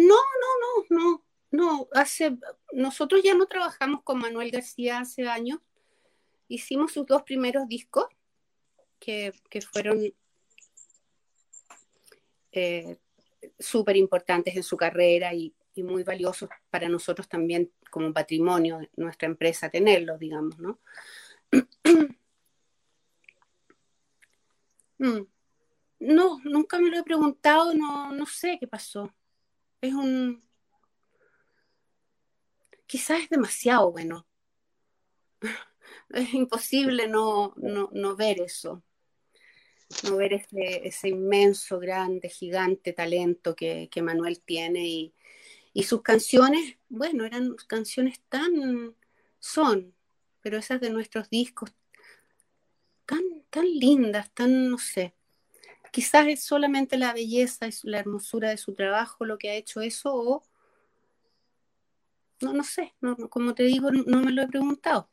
[0.00, 0.50] No, no,
[0.88, 1.88] no, no, no.
[1.92, 2.38] Hace,
[2.72, 5.58] nosotros ya no trabajamos con Manuel García hace años.
[6.48, 8.06] Hicimos sus dos primeros discos,
[8.98, 9.32] que,
[9.70, 10.12] fueron
[12.52, 12.98] eh,
[13.58, 19.26] súper importantes en su carrera y, muy valiosos para nosotros también como patrimonio de nuestra
[19.26, 20.78] empresa tenerlos, digamos, ¿no?
[24.98, 25.26] Mm.
[26.00, 29.10] No, nunca me lo he preguntado, no, no sé qué pasó
[29.80, 30.42] es un...
[32.86, 34.26] Quizás es demasiado bueno.
[36.10, 38.82] Es imposible no, no, ver eso,
[40.02, 45.14] no ver ese, ese, inmenso, grande, gigante talento que, Manuel tiene y,
[45.72, 48.96] y, sus canciones, bueno, eran canciones tan,
[49.38, 49.94] son,
[50.40, 51.72] pero esas de nuestros discos,
[53.06, 55.14] tan, tan lindas, tan, no sé,
[55.90, 59.80] quizás es solamente la belleza y la hermosura de su trabajo lo que ha hecho
[59.80, 60.42] eso o
[62.40, 62.94] no, no sé,
[63.28, 65.10] como te digo, no, me lo he preguntado.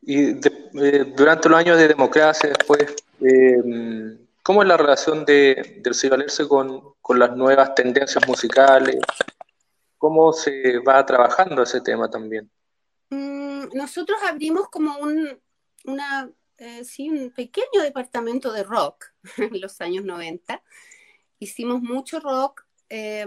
[0.00, 5.94] Y eh, durante los años de democracia, después, eh, ¿cómo es la relación de, del
[5.94, 8.96] Cibalerse con, con las nuevas tendencias musicales?
[9.98, 12.50] ¿Cómo se va trabajando ese tema también?
[13.10, 15.38] Mm, nosotros abrimos como un,
[15.84, 16.28] una
[16.64, 19.06] eh, sí, un pequeño departamento de rock
[19.36, 20.62] en los años 90.
[21.40, 23.26] Hicimos mucho rock, eh,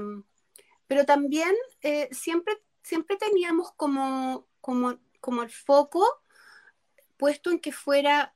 [0.87, 6.05] pero también eh, siempre, siempre teníamos como, como, como el foco
[7.17, 8.33] puesto en que fuera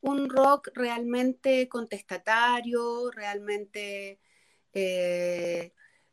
[0.00, 4.20] un rock realmente contestatario, realmente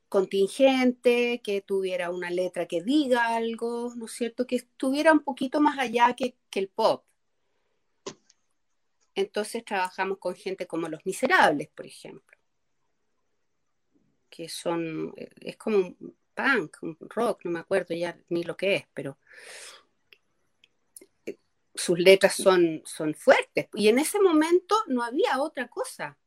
[0.10, 4.46] contingente, que tuviera una letra que diga algo, ¿no es cierto?
[4.46, 7.06] Que estuviera un poquito más allá que, que el pop.
[9.16, 12.38] Entonces trabajamos con gente como Los Miserables, por ejemplo,
[14.30, 18.58] que son, eh, es como un punk, un rock, no me acuerdo ya ni lo
[18.58, 19.18] que es, pero
[21.26, 21.38] eh,
[21.74, 23.70] sus letras son, son fuertes.
[23.74, 26.18] Y en ese momento no había otra cosa.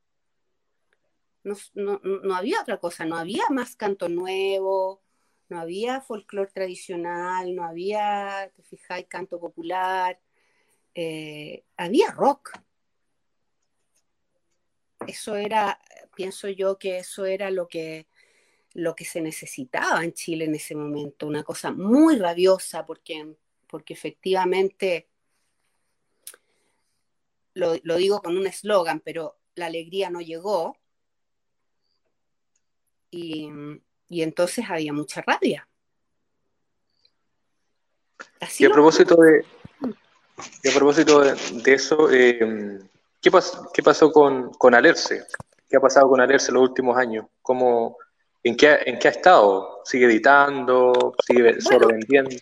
[1.45, 2.01] No,
[2.35, 5.03] había otra cosa, no había más canto nuevo,
[5.49, 10.21] no había folclore tradicional, no había, te fijáis, canto popular,
[10.95, 12.51] eh, había rock
[15.07, 15.81] eso era,
[16.15, 18.07] pienso yo que eso era lo que,
[18.75, 23.35] lo que se necesitaba en Chile en ese momento, una cosa muy rabiosa, porque,
[23.67, 25.09] porque efectivamente,
[27.55, 30.77] lo, digo con un eslogan, pero la alegría no llegó
[33.11, 33.51] y,
[34.11, 35.69] entonces había mucha rabia.
[38.59, 39.45] y a propósito de,
[40.71, 42.81] a propósito de, eso, eh,
[43.21, 43.31] ¿qué,
[43.75, 45.25] ¿qué, pasó con, con, Alerce?
[45.69, 47.27] ¿Qué ha pasado con Alerce en los últimos años?
[47.43, 47.97] ¿Cómo,
[48.43, 49.81] en, qué, ¿En qué ha estado?
[49.85, 51.15] ¿Sigue editando?
[51.27, 52.37] ¿Sigue solo vendiendo?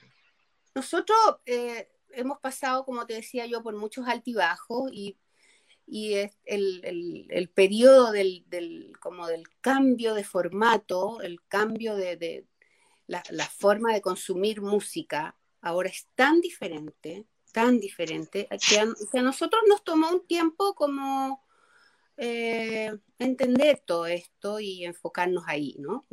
[0.74, 5.18] Nosotros eh, hemos pasado, como te decía yo, por muchos altibajos y,
[5.87, 12.16] y el, el, el, periodo del, del, como del cambio de formato, el cambio de,
[12.16, 12.47] de
[13.07, 19.62] la, la, forma de consumir música, ahora es tan diferente, tan diferente, que a, nosotros
[19.66, 21.42] nos tomó un tiempo como
[22.18, 26.04] eh, entender todo esto y enfocarnos ahí, ¿no?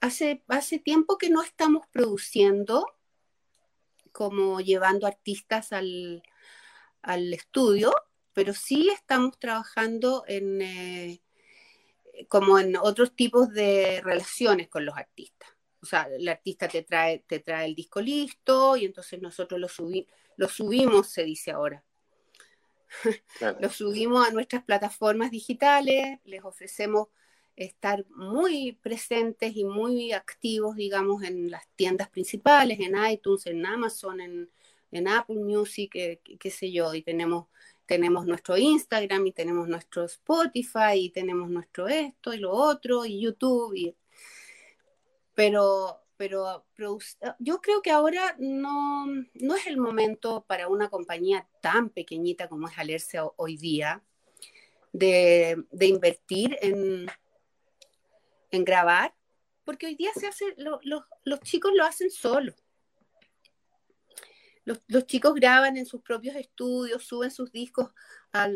[0.00, 2.84] Hace, hace tiempo que no estamos produciendo
[4.10, 6.20] como llevando artistas al,
[7.04, 7.94] estudio,
[8.32, 11.22] pero sí estamos trabajando en, eh,
[12.26, 15.48] como en otros tipos de relaciones con los artistas.
[15.80, 19.68] O sea, el artista te trae, te trae el disco listo y entonces nosotros lo,
[20.36, 21.84] lo subimos, se dice ahora.
[23.60, 27.08] lo subimos a nuestras plataformas digitales, les ofrecemos
[27.56, 34.20] estar muy presentes y muy activos, digamos, en las tiendas principales, en iTunes, en Amazon,
[34.20, 34.48] en,
[35.08, 37.46] Apple Music, eh, qué sé yo, y tenemos,
[37.86, 43.20] tenemos nuestro Instagram y tenemos nuestro Spotify y tenemos nuestro esto y lo otro y
[43.20, 43.96] YouTube, y...
[45.34, 46.64] pero, pero
[47.38, 52.68] yo creo que ahora no, no es el momento para una compañía tan pequeñita como
[52.68, 54.02] es Alerce hoy día
[54.92, 57.10] de, invertir en
[58.52, 59.14] en grabar,
[59.64, 60.54] porque hoy día se hace,
[61.24, 62.54] los chicos lo hacen solos.
[64.64, 67.90] Los, chicos graban en sus propios estudios, suben sus discos
[68.30, 68.48] a,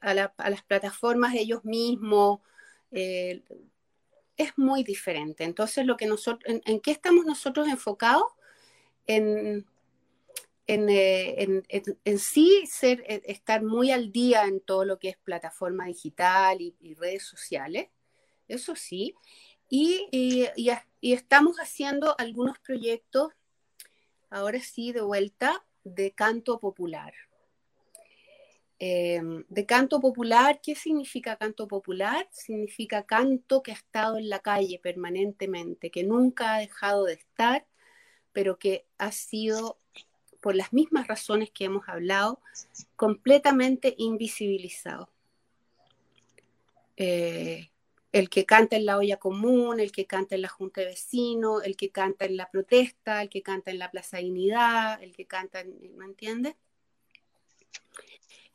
[0.00, 2.40] las plataformas ellos mismos.
[2.90, 3.42] Eh,
[4.36, 5.44] es muy diferente.
[5.44, 8.24] Entonces, lo que nosotros, en, qué estamos nosotros enfocados?
[9.06, 9.66] En,
[10.66, 11.62] en, eh,
[12.04, 16.60] en, sí ser, eh, estar muy al día en todo lo que es plataforma digital
[16.60, 17.88] y redes sociales
[18.48, 19.14] eso sí.
[19.68, 20.48] Y,
[21.02, 23.32] estamos haciendo algunos proyectos,
[24.30, 27.12] ahora sí, de vuelta, de canto popular.
[28.78, 32.28] Em, de canto popular, ¿qué significa canto popular?
[32.30, 37.66] Significa canto que ha estado en la calle permanentemente, que nunca ha dejado de estar,
[38.32, 39.78] pero que ha sido,
[40.42, 42.40] por las mismas razones que hemos hablado,
[42.96, 45.08] completamente invisibilizado.
[46.98, 47.70] Eh,
[48.12, 51.64] el que canta en la olla común, el que canta en la junta de vecinos,
[51.64, 55.26] el que canta en la protesta, el que canta en la Plaza Dignidad, el que
[55.26, 56.56] canta, en, ¿me entiendes?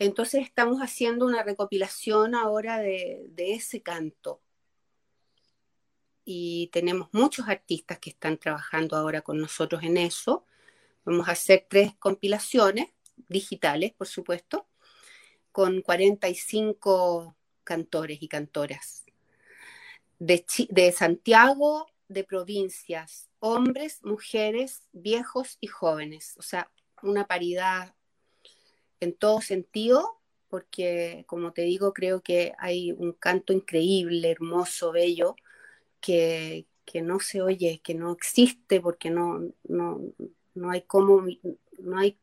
[0.01, 4.41] Entonces estamos haciendo una recopilación ahora de, de ese canto.
[6.23, 10.45] Y tenemos muchos artistas que están trabajando ahora con nosotros en eso.
[11.03, 12.87] Vamos a hacer tres compilaciones
[13.27, 14.67] digitales, por supuesto,
[15.51, 19.05] con 45 cantores y cantoras
[20.21, 26.35] de, Santiago, de provincias, hombres, mujeres, viejos y jóvenes.
[26.37, 26.71] O sea,
[27.01, 27.95] una paridad
[29.01, 35.35] en todo sentido, porque como te digo, creo que hay un canto increíble, hermoso, bello,
[35.99, 36.65] que,
[37.03, 39.99] no se oye, que no existe, porque no, no,
[40.53, 41.25] no hay cómo,
[41.79, 42.17] no hay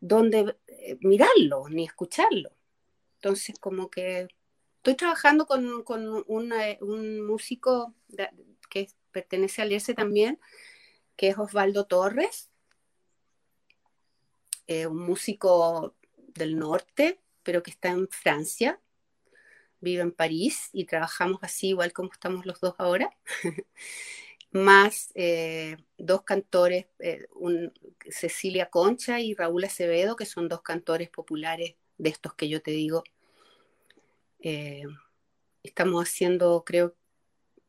[0.00, 2.50] dónde eh, mirarlo ni escucharlo.
[3.16, 4.28] Entonces, como que
[4.84, 5.64] Estoy trabajando con,
[6.26, 7.94] un músico
[8.68, 10.38] que pertenece al IESE también,
[11.16, 12.50] que es Osvaldo Torres,
[14.66, 15.94] eh, un músico
[16.34, 18.80] del norte, pero que está en Francia,
[19.80, 23.10] vive en París y trabajamos así igual como estamos los dos ahora,
[24.50, 27.26] más eh, dos cantores, eh,
[28.08, 32.70] Cecilia Concha y Raúl Acevedo, que son dos cantores populares de estos que yo te
[32.70, 33.04] digo.
[35.64, 36.94] Estamos haciendo, creo,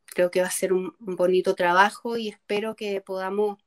[0.06, 3.58] creo que va a ser un, bonito trabajo y espero que podamos,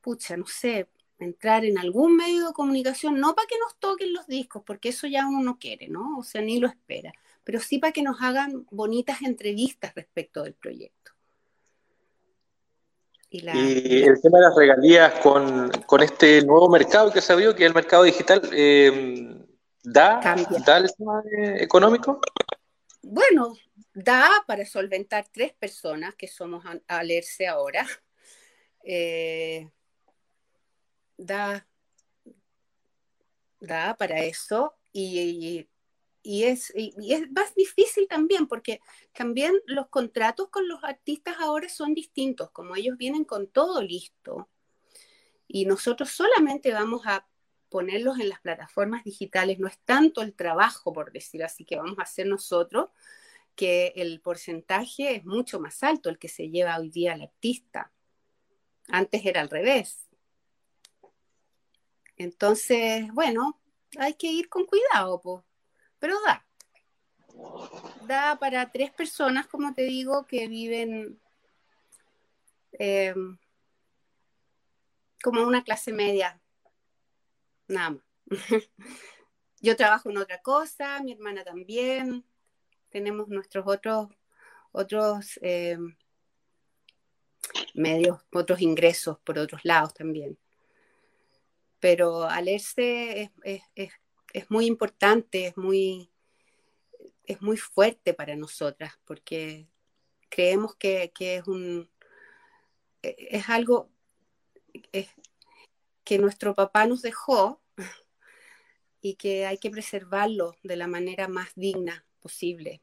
[0.00, 0.88] pucha, no sé,
[1.18, 5.06] entrar en algún medio de comunicación, no para que nos toquen los discos, porque eso
[5.06, 6.18] ya uno no quiere, ¿no?
[6.18, 7.12] O sea, ni lo espera,
[7.44, 11.12] pero sí para que nos hagan bonitas entrevistas respecto del proyecto.
[13.28, 15.70] Y, el tema de las regalías con,
[16.02, 19.36] este nuevo mercado que se abrió, que es el mercado digital, eh,
[19.88, 20.20] ¿Da,
[20.66, 21.22] ¿Da el tema
[21.60, 22.20] económico?
[23.02, 23.54] Bueno,
[23.94, 27.86] da para solventar tres personas que somos a, leerse ahora.
[28.88, 29.68] Eh,
[31.16, 31.66] da,
[33.60, 35.68] da para eso y,
[36.22, 38.80] y es, y es más difícil también porque
[39.12, 44.48] también los contratos con los artistas ahora son distintos, como ellos vienen con todo listo
[45.48, 47.26] y nosotros solamente vamos a
[47.68, 51.98] ponerlos en las plataformas digitales, no es tanto el trabajo, por decir así, que vamos
[51.98, 52.90] a hacer nosotros,
[53.54, 57.92] que el porcentaje es mucho más alto el que se lleva hoy día el artista.
[58.88, 60.05] Antes era al revés.
[62.16, 63.60] Entonces, bueno,
[63.98, 65.44] hay que ir con cuidado, pues
[65.98, 66.46] pero da.
[68.06, 71.20] Da para tres personas, como te digo, que viven
[72.72, 73.38] em,
[75.22, 76.40] como una clase media.
[77.68, 78.02] Nada más.
[79.60, 82.24] Yo trabajo en otra cosa, mi hermana también.
[82.90, 84.08] Tenemos nuestros otros,
[84.72, 85.96] otros em,
[87.74, 90.38] medios, otros ingresos por otros lados también.
[91.80, 96.10] Pero al es, es, es muy importante, es muy,
[97.24, 99.68] es muy fuerte para nosotras, porque
[100.28, 101.88] creemos que, es un
[103.02, 103.88] es algo
[106.04, 107.60] que nuestro papá nos dejó
[109.00, 112.82] y que hay que preservarlo de la manera más digna posible.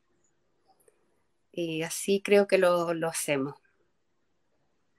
[1.52, 3.56] Y así creo que lo, hacemos.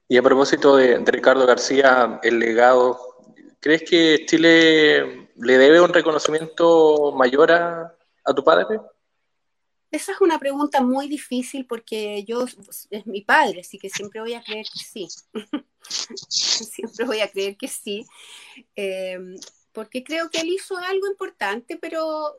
[0.08, 3.16] Y a propósito de Ricardo García, el legado,
[3.64, 7.96] ¿crees que Chile ¿le debe un reconocimiento mayor a,
[8.36, 8.78] tu padre?
[9.90, 12.44] Esa es una pregunta muy difícil porque yo
[12.90, 15.08] es mi padre, así que siempre voy a creer que sí.
[16.28, 18.04] siempre voy a creer que sí.
[18.76, 19.18] Eh,
[19.72, 22.38] porque creo que él hizo algo importante, pero,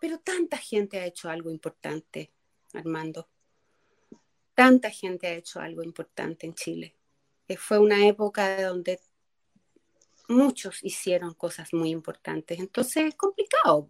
[0.00, 2.32] pero tanta gente ha hecho algo importante,
[2.72, 3.28] Armando.
[4.54, 6.96] Tanta gente ha hecho algo importante en Chile.
[7.46, 9.00] Eh, fue una época donde
[10.28, 12.58] muchos hicieron cosas muy importantes.
[12.58, 13.88] Entonces es complicado.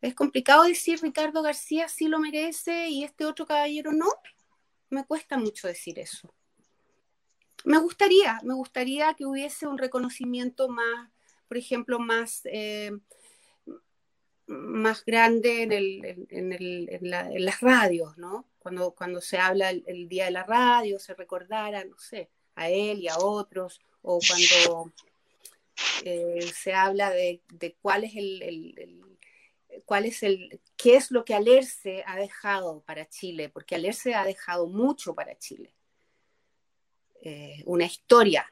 [0.00, 4.08] Es complicado decir Ricardo García sí lo merece y este otro caballero no.
[4.90, 6.32] Me cuesta mucho decir eso.
[7.64, 11.10] Me gustaría, me gustaría que hubiese un reconocimiento más,
[11.48, 12.92] por ejemplo, más, eh,
[14.46, 18.46] más grande en, el, en, el, en, las radios, ¿no?
[18.60, 22.70] Cuando, cuando se habla el, el, día de la radio, se recordara, no sé, a
[22.70, 24.92] él y a otros, o cuando
[26.04, 27.42] eh, se habla de,
[27.80, 29.16] cuál es el,
[29.84, 34.24] cuál es el, qué es lo que Alerce ha dejado para Chile, porque Alerce ha
[34.24, 35.74] dejado mucho para Chile.
[37.22, 38.50] Eh, una historia,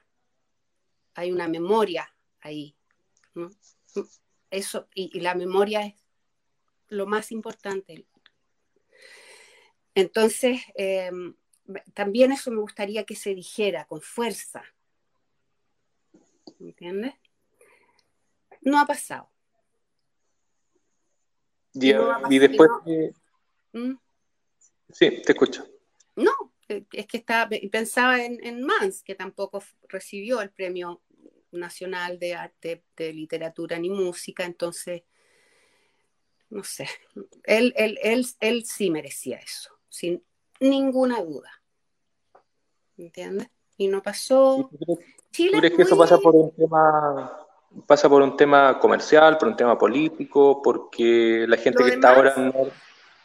[1.14, 2.76] hay una memoria ahí.
[4.50, 5.94] Eso, y, la memoria es
[6.88, 8.06] lo más importante.
[9.94, 11.34] Entonces, em,
[11.94, 14.64] también eso me gustaría que se dijera con fuerza.
[16.66, 17.14] ¿Entiendes?
[18.62, 19.30] No ha pasado.
[21.74, 22.68] Y, después...
[23.72, 23.94] ¿Mm?
[24.88, 25.64] Sí, te escucho.
[26.16, 26.32] No,
[26.68, 31.02] es que estaba, pensaba en, Mans, que tampoco recibió el premio
[31.52, 35.04] nacional de arte, de literatura ni música, entonces,
[36.50, 36.88] no sé,
[37.44, 40.24] él, él, él, él sí merecía eso, sin
[40.58, 41.62] ninguna duda.
[42.96, 43.48] ¿Entiendes?
[43.76, 44.70] Y no pasó.
[44.86, 44.98] ¿Tú
[45.30, 47.46] crees, que eso pasa por un tema
[47.86, 52.34] pasa por un tema comercial, por un tema político, porque la gente que está ahora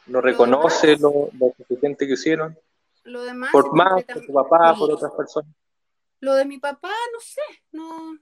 [0.07, 2.57] no, reconoce lo, suficiente que hicieron?
[3.03, 5.51] Lo demás por más, por tu papá, por otras personas.
[6.19, 7.41] Lo de mi papá, no sé,
[7.71, 8.19] no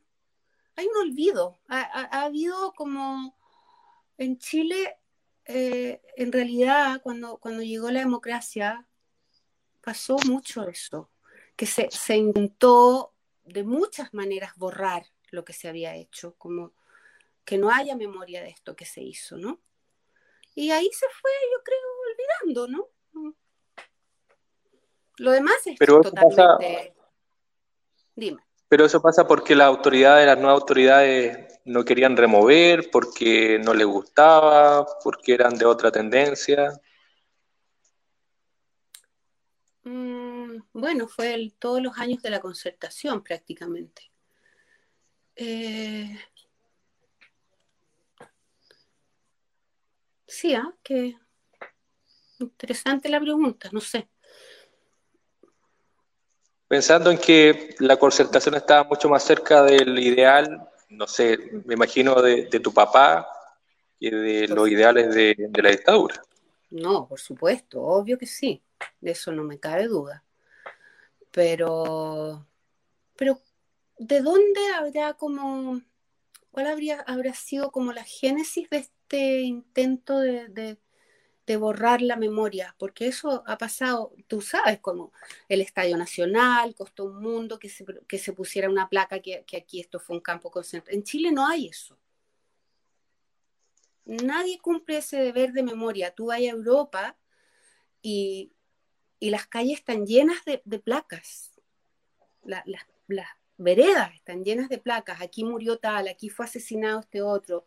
[0.80, 1.58] hay un olvido.
[1.68, 3.36] Ha, habido como
[4.18, 4.98] en Chile,
[5.46, 8.88] eh, en realidad, cuando, cuando llegó la democracia,
[9.82, 11.10] pasó mucho eso,
[11.60, 16.72] que se, se intentó de muchas maneras borrar lo que se había hecho, como
[17.44, 19.60] que no haya memoria de esto que se hizo, ¿no?
[20.56, 23.34] Y ahí se fue, yo creo, olvidando, ¿no?
[25.18, 26.96] Lo demás es totalmente...
[28.16, 28.42] Dime.
[28.70, 33.86] Pero eso pasa porque las autoridades, las nuevas autoridades no querían remover, porque no les
[33.86, 36.80] gustaba, porque eran de otra tendencia.
[39.84, 40.30] Mm,
[40.80, 44.12] bueno, fue todos los años de la concertación prácticamente.
[45.36, 46.20] Eh,
[50.28, 50.74] sí, ¿ah?
[50.84, 51.16] que
[52.40, 54.10] interesante la pregunta, no sé.
[56.68, 62.22] Pensando en que la concertación estaba mucho más cerca del ideal, no sé, me imagino
[62.22, 63.28] de, tu papá
[63.98, 66.22] y de los ideales de, de, la dictadura.
[66.70, 68.62] No, por supuesto, obvio que sí,
[69.02, 70.24] de eso no me cabe duda.
[71.32, 72.48] Pero,
[73.16, 73.40] pero
[73.98, 75.82] ¿de dónde habrá como
[76.52, 80.78] cuál habría, habrá sido como la génesis de este intento de,
[81.58, 85.12] borrar la memoria, porque eso ha pasado, tú sabes, como
[85.48, 89.58] el Estadio Nacional, costó un mundo que se, que se pusiera una placa que, que
[89.58, 90.96] aquí esto fue un campo concentrado.
[90.96, 91.98] En Chile no hay eso.
[94.06, 96.14] Nadie cumple ese deber de memoria.
[96.14, 97.18] Tú vas a Europa
[98.04, 98.52] y,
[99.22, 101.52] las calles están llenas de, placas.
[102.44, 102.64] las
[103.58, 105.22] veredas están llenas de placas.
[105.22, 107.66] Aquí murió tal, aquí fue asesinado este otro.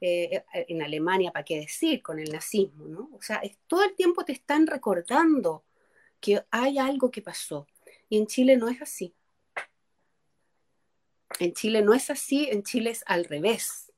[0.00, 2.02] Eh, eh, en Alemania, ¿para qué decir?
[2.02, 3.10] Con el nazismo, ¿no?
[3.14, 5.64] O sea, todo el tiempo te están recordando
[6.20, 7.66] que hay algo que pasó.
[8.08, 9.14] Y en Chile no es así.
[11.38, 13.92] En Chile no es así, en Chile es al revés.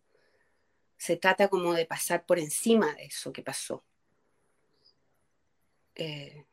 [0.97, 3.85] Se trata como de pasar por encima de eso que pasó.
[5.95, 6.45] Eh,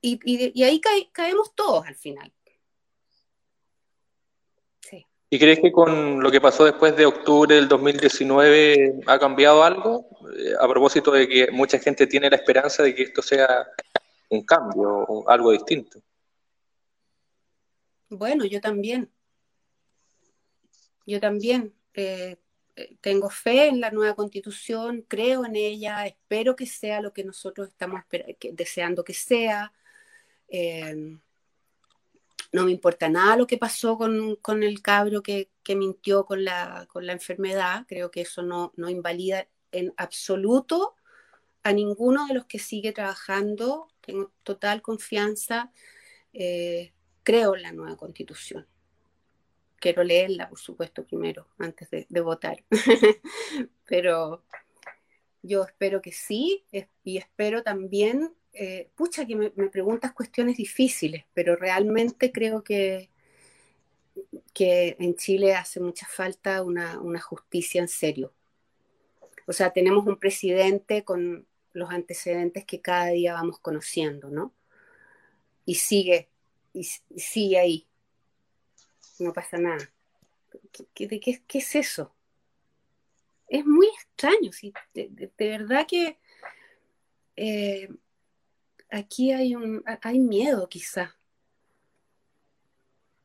[0.00, 0.80] y, ahí
[1.12, 2.32] caemos todos al final.
[5.28, 10.06] ¿Y crees que con lo que pasó después de octubre del 2019 ha cambiado algo?
[10.36, 13.66] Eh, a propósito de que mucha gente tiene la esperanza de que esto sea
[14.28, 16.00] un cambio, algo distinto.
[18.08, 19.10] Bueno, yo también.
[21.06, 21.74] Yo también.
[21.94, 22.36] Eh,
[22.76, 27.24] eh, tengo fe en la nueva constitución, creo en ella, espero que sea lo que
[27.24, 28.02] nosotros estamos
[28.52, 29.72] deseando que sea.
[32.52, 37.06] No me importa nada lo que pasó con, el cabro que, mintió con la, con
[37.06, 37.84] la, enfermedad.
[37.88, 40.94] Creo que eso no, no, invalida en absoluto
[41.62, 43.88] a ninguno de los que sigue trabajando.
[44.00, 45.72] Tengo total confianza.
[46.32, 46.92] Eh,
[47.22, 48.66] creo en la nueva constitución.
[49.78, 52.64] Quiero leerla, por supuesto, primero, antes de, de votar.
[53.84, 54.44] Pero
[55.42, 56.64] yo espero que sí
[57.04, 63.10] y espero también eh, pucha que me, preguntas cuestiones difíciles, pero realmente creo que,
[64.54, 68.32] que en Chile hace mucha falta una, justicia en serio.
[69.46, 74.54] O sea, tenemos un presidente con los antecedentes que cada día vamos conociendo, ¿no?
[75.66, 76.30] Y sigue,
[76.72, 77.86] y, sigue ahí.
[79.18, 79.90] No pasa nada.
[80.94, 82.14] ¿Qué, qué, es eso?
[83.48, 84.72] Es muy extraño, sí.
[84.94, 86.16] De, verdad que
[87.36, 87.90] eh,
[88.90, 91.16] aquí hay, un, hay miedo quizá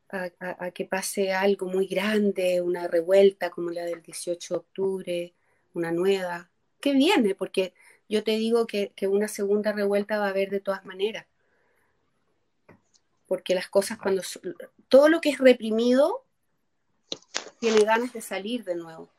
[0.09, 5.33] a, que pase algo muy grande, una revuelta como la del 18 de octubre,
[5.73, 6.49] una nueva,
[6.81, 7.73] que viene, porque
[8.09, 11.25] yo te digo que, una segunda revuelta va a haber de todas maneras.
[13.25, 14.21] Porque las cosas cuando...
[14.89, 16.25] Todo lo que es reprimido
[17.59, 19.09] tiene ganas de salir de nuevo.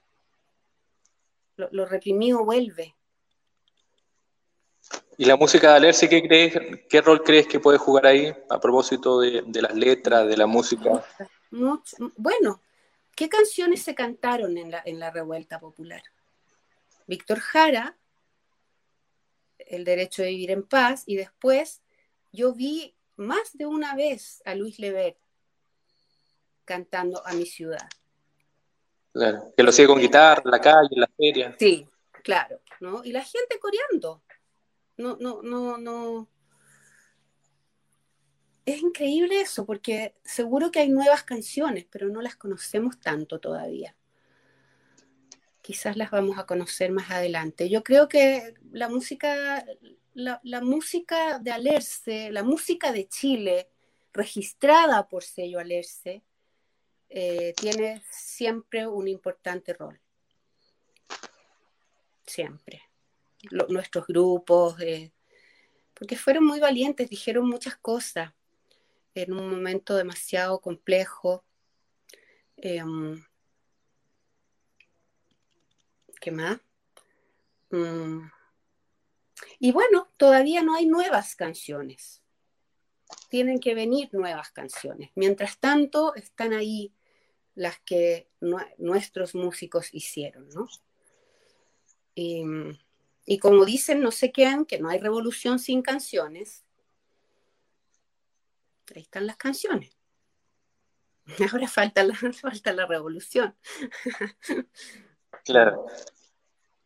[1.57, 2.95] lo reprimido vuelve.
[5.18, 6.54] ¿Y la música de Alerce, ¿qué, crees,
[6.88, 11.04] qué rol crees que puede jugar ahí a propósito de, las letras, de la música?
[12.16, 12.62] bueno,
[13.14, 16.02] ¿qué canciones se cantaron en la, en la revuelta popular?
[17.06, 17.96] Víctor Jara,
[19.58, 21.82] El derecho de vivir en paz, y después
[22.32, 25.16] yo vi más de una vez a Luis Lever
[26.64, 27.88] cantando a mi ciudad.
[29.12, 31.56] Claro, que lo sigue con guitarra en la calle, en la feria.
[31.58, 31.86] Sí,
[32.24, 33.04] claro, ¿no?
[33.04, 34.22] Y la gente coreando
[34.97, 36.28] no, no, no, no.
[38.64, 43.97] Es increíble eso, porque seguro que hay nuevas canciones, pero no las conocemos tanto todavía.
[45.61, 47.68] Quizás las vamos a conocer más adelante.
[47.68, 49.64] Yo creo que la música,
[50.14, 53.68] la, música de Alerce, la música de Chile,
[54.12, 56.22] registrada por sello Alerce,
[57.09, 60.01] eh, tiene siempre un importante rol.
[62.24, 62.91] Siempre
[63.68, 65.12] nuestros grupos, eh,
[65.95, 68.32] porque fueron muy valientes, dijeron muchas cosas
[69.14, 71.45] en un momento demasiado complejo.
[72.57, 73.22] Em,
[76.20, 76.61] ¿Qué más?
[77.70, 78.30] Mm.
[79.59, 82.22] Y bueno, todavía no hay nuevas canciones.
[83.28, 85.11] Tienen que venir nuevas canciones.
[85.14, 86.95] Mientras tanto, están ahí
[87.55, 88.28] las que
[88.78, 90.68] nuestros músicos hicieron, ¿no?
[93.24, 96.64] Y como dicen no sé quién, que no hay revolución sin canciones,
[98.94, 99.96] ahí están las canciones.
[101.52, 103.54] Ahora falta la, falta la revolución.
[105.44, 105.86] Claro.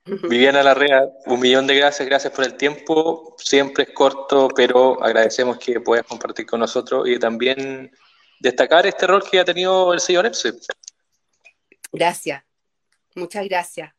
[0.05, 3.35] Viviana Larrea, un millón de gracias, gracias por el tiempo.
[3.39, 7.91] Siempre es corto, pero agradecemos que puedas compartir con nosotros y también
[8.39, 10.53] destacar este rol que ha tenido el señor Epse.
[11.91, 12.45] Gracias,
[13.17, 13.93] muchas gracias.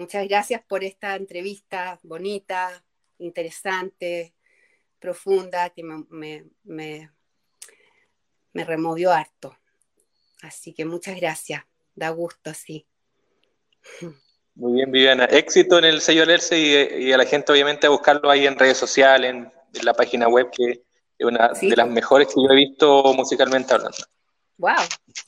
[0.00, 2.82] Muchas gracias por esta entrevista bonita,
[3.18, 4.32] interesante,
[4.98, 7.10] profunda, que me, me,
[8.54, 9.54] removió harto.
[10.40, 11.64] Así que muchas gracias.
[11.94, 12.86] da gusto, sí.
[14.54, 15.26] Muy bien, Viviana.
[15.26, 18.78] Éxito en el sello Lerce y, a la gente obviamente a buscarlo ahí en redes
[18.78, 20.82] sociales, en, la página web, que
[21.18, 23.98] es una de las mejores que yo he visto musicalmente hablando.
[24.56, 24.80] Wow,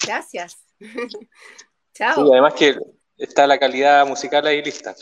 [0.02, 0.64] gracias.
[1.92, 2.26] Chao.
[2.26, 2.74] Y además que
[3.24, 4.94] está la calidad musical ahí lista.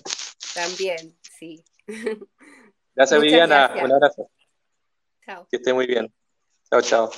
[0.55, 1.65] También, sí.
[2.95, 3.73] Gracias, Viviana.
[3.83, 4.31] Un abrazo.
[5.25, 5.47] Chao.
[5.51, 6.13] Que esté muy bien.
[6.71, 7.11] Chao, chao.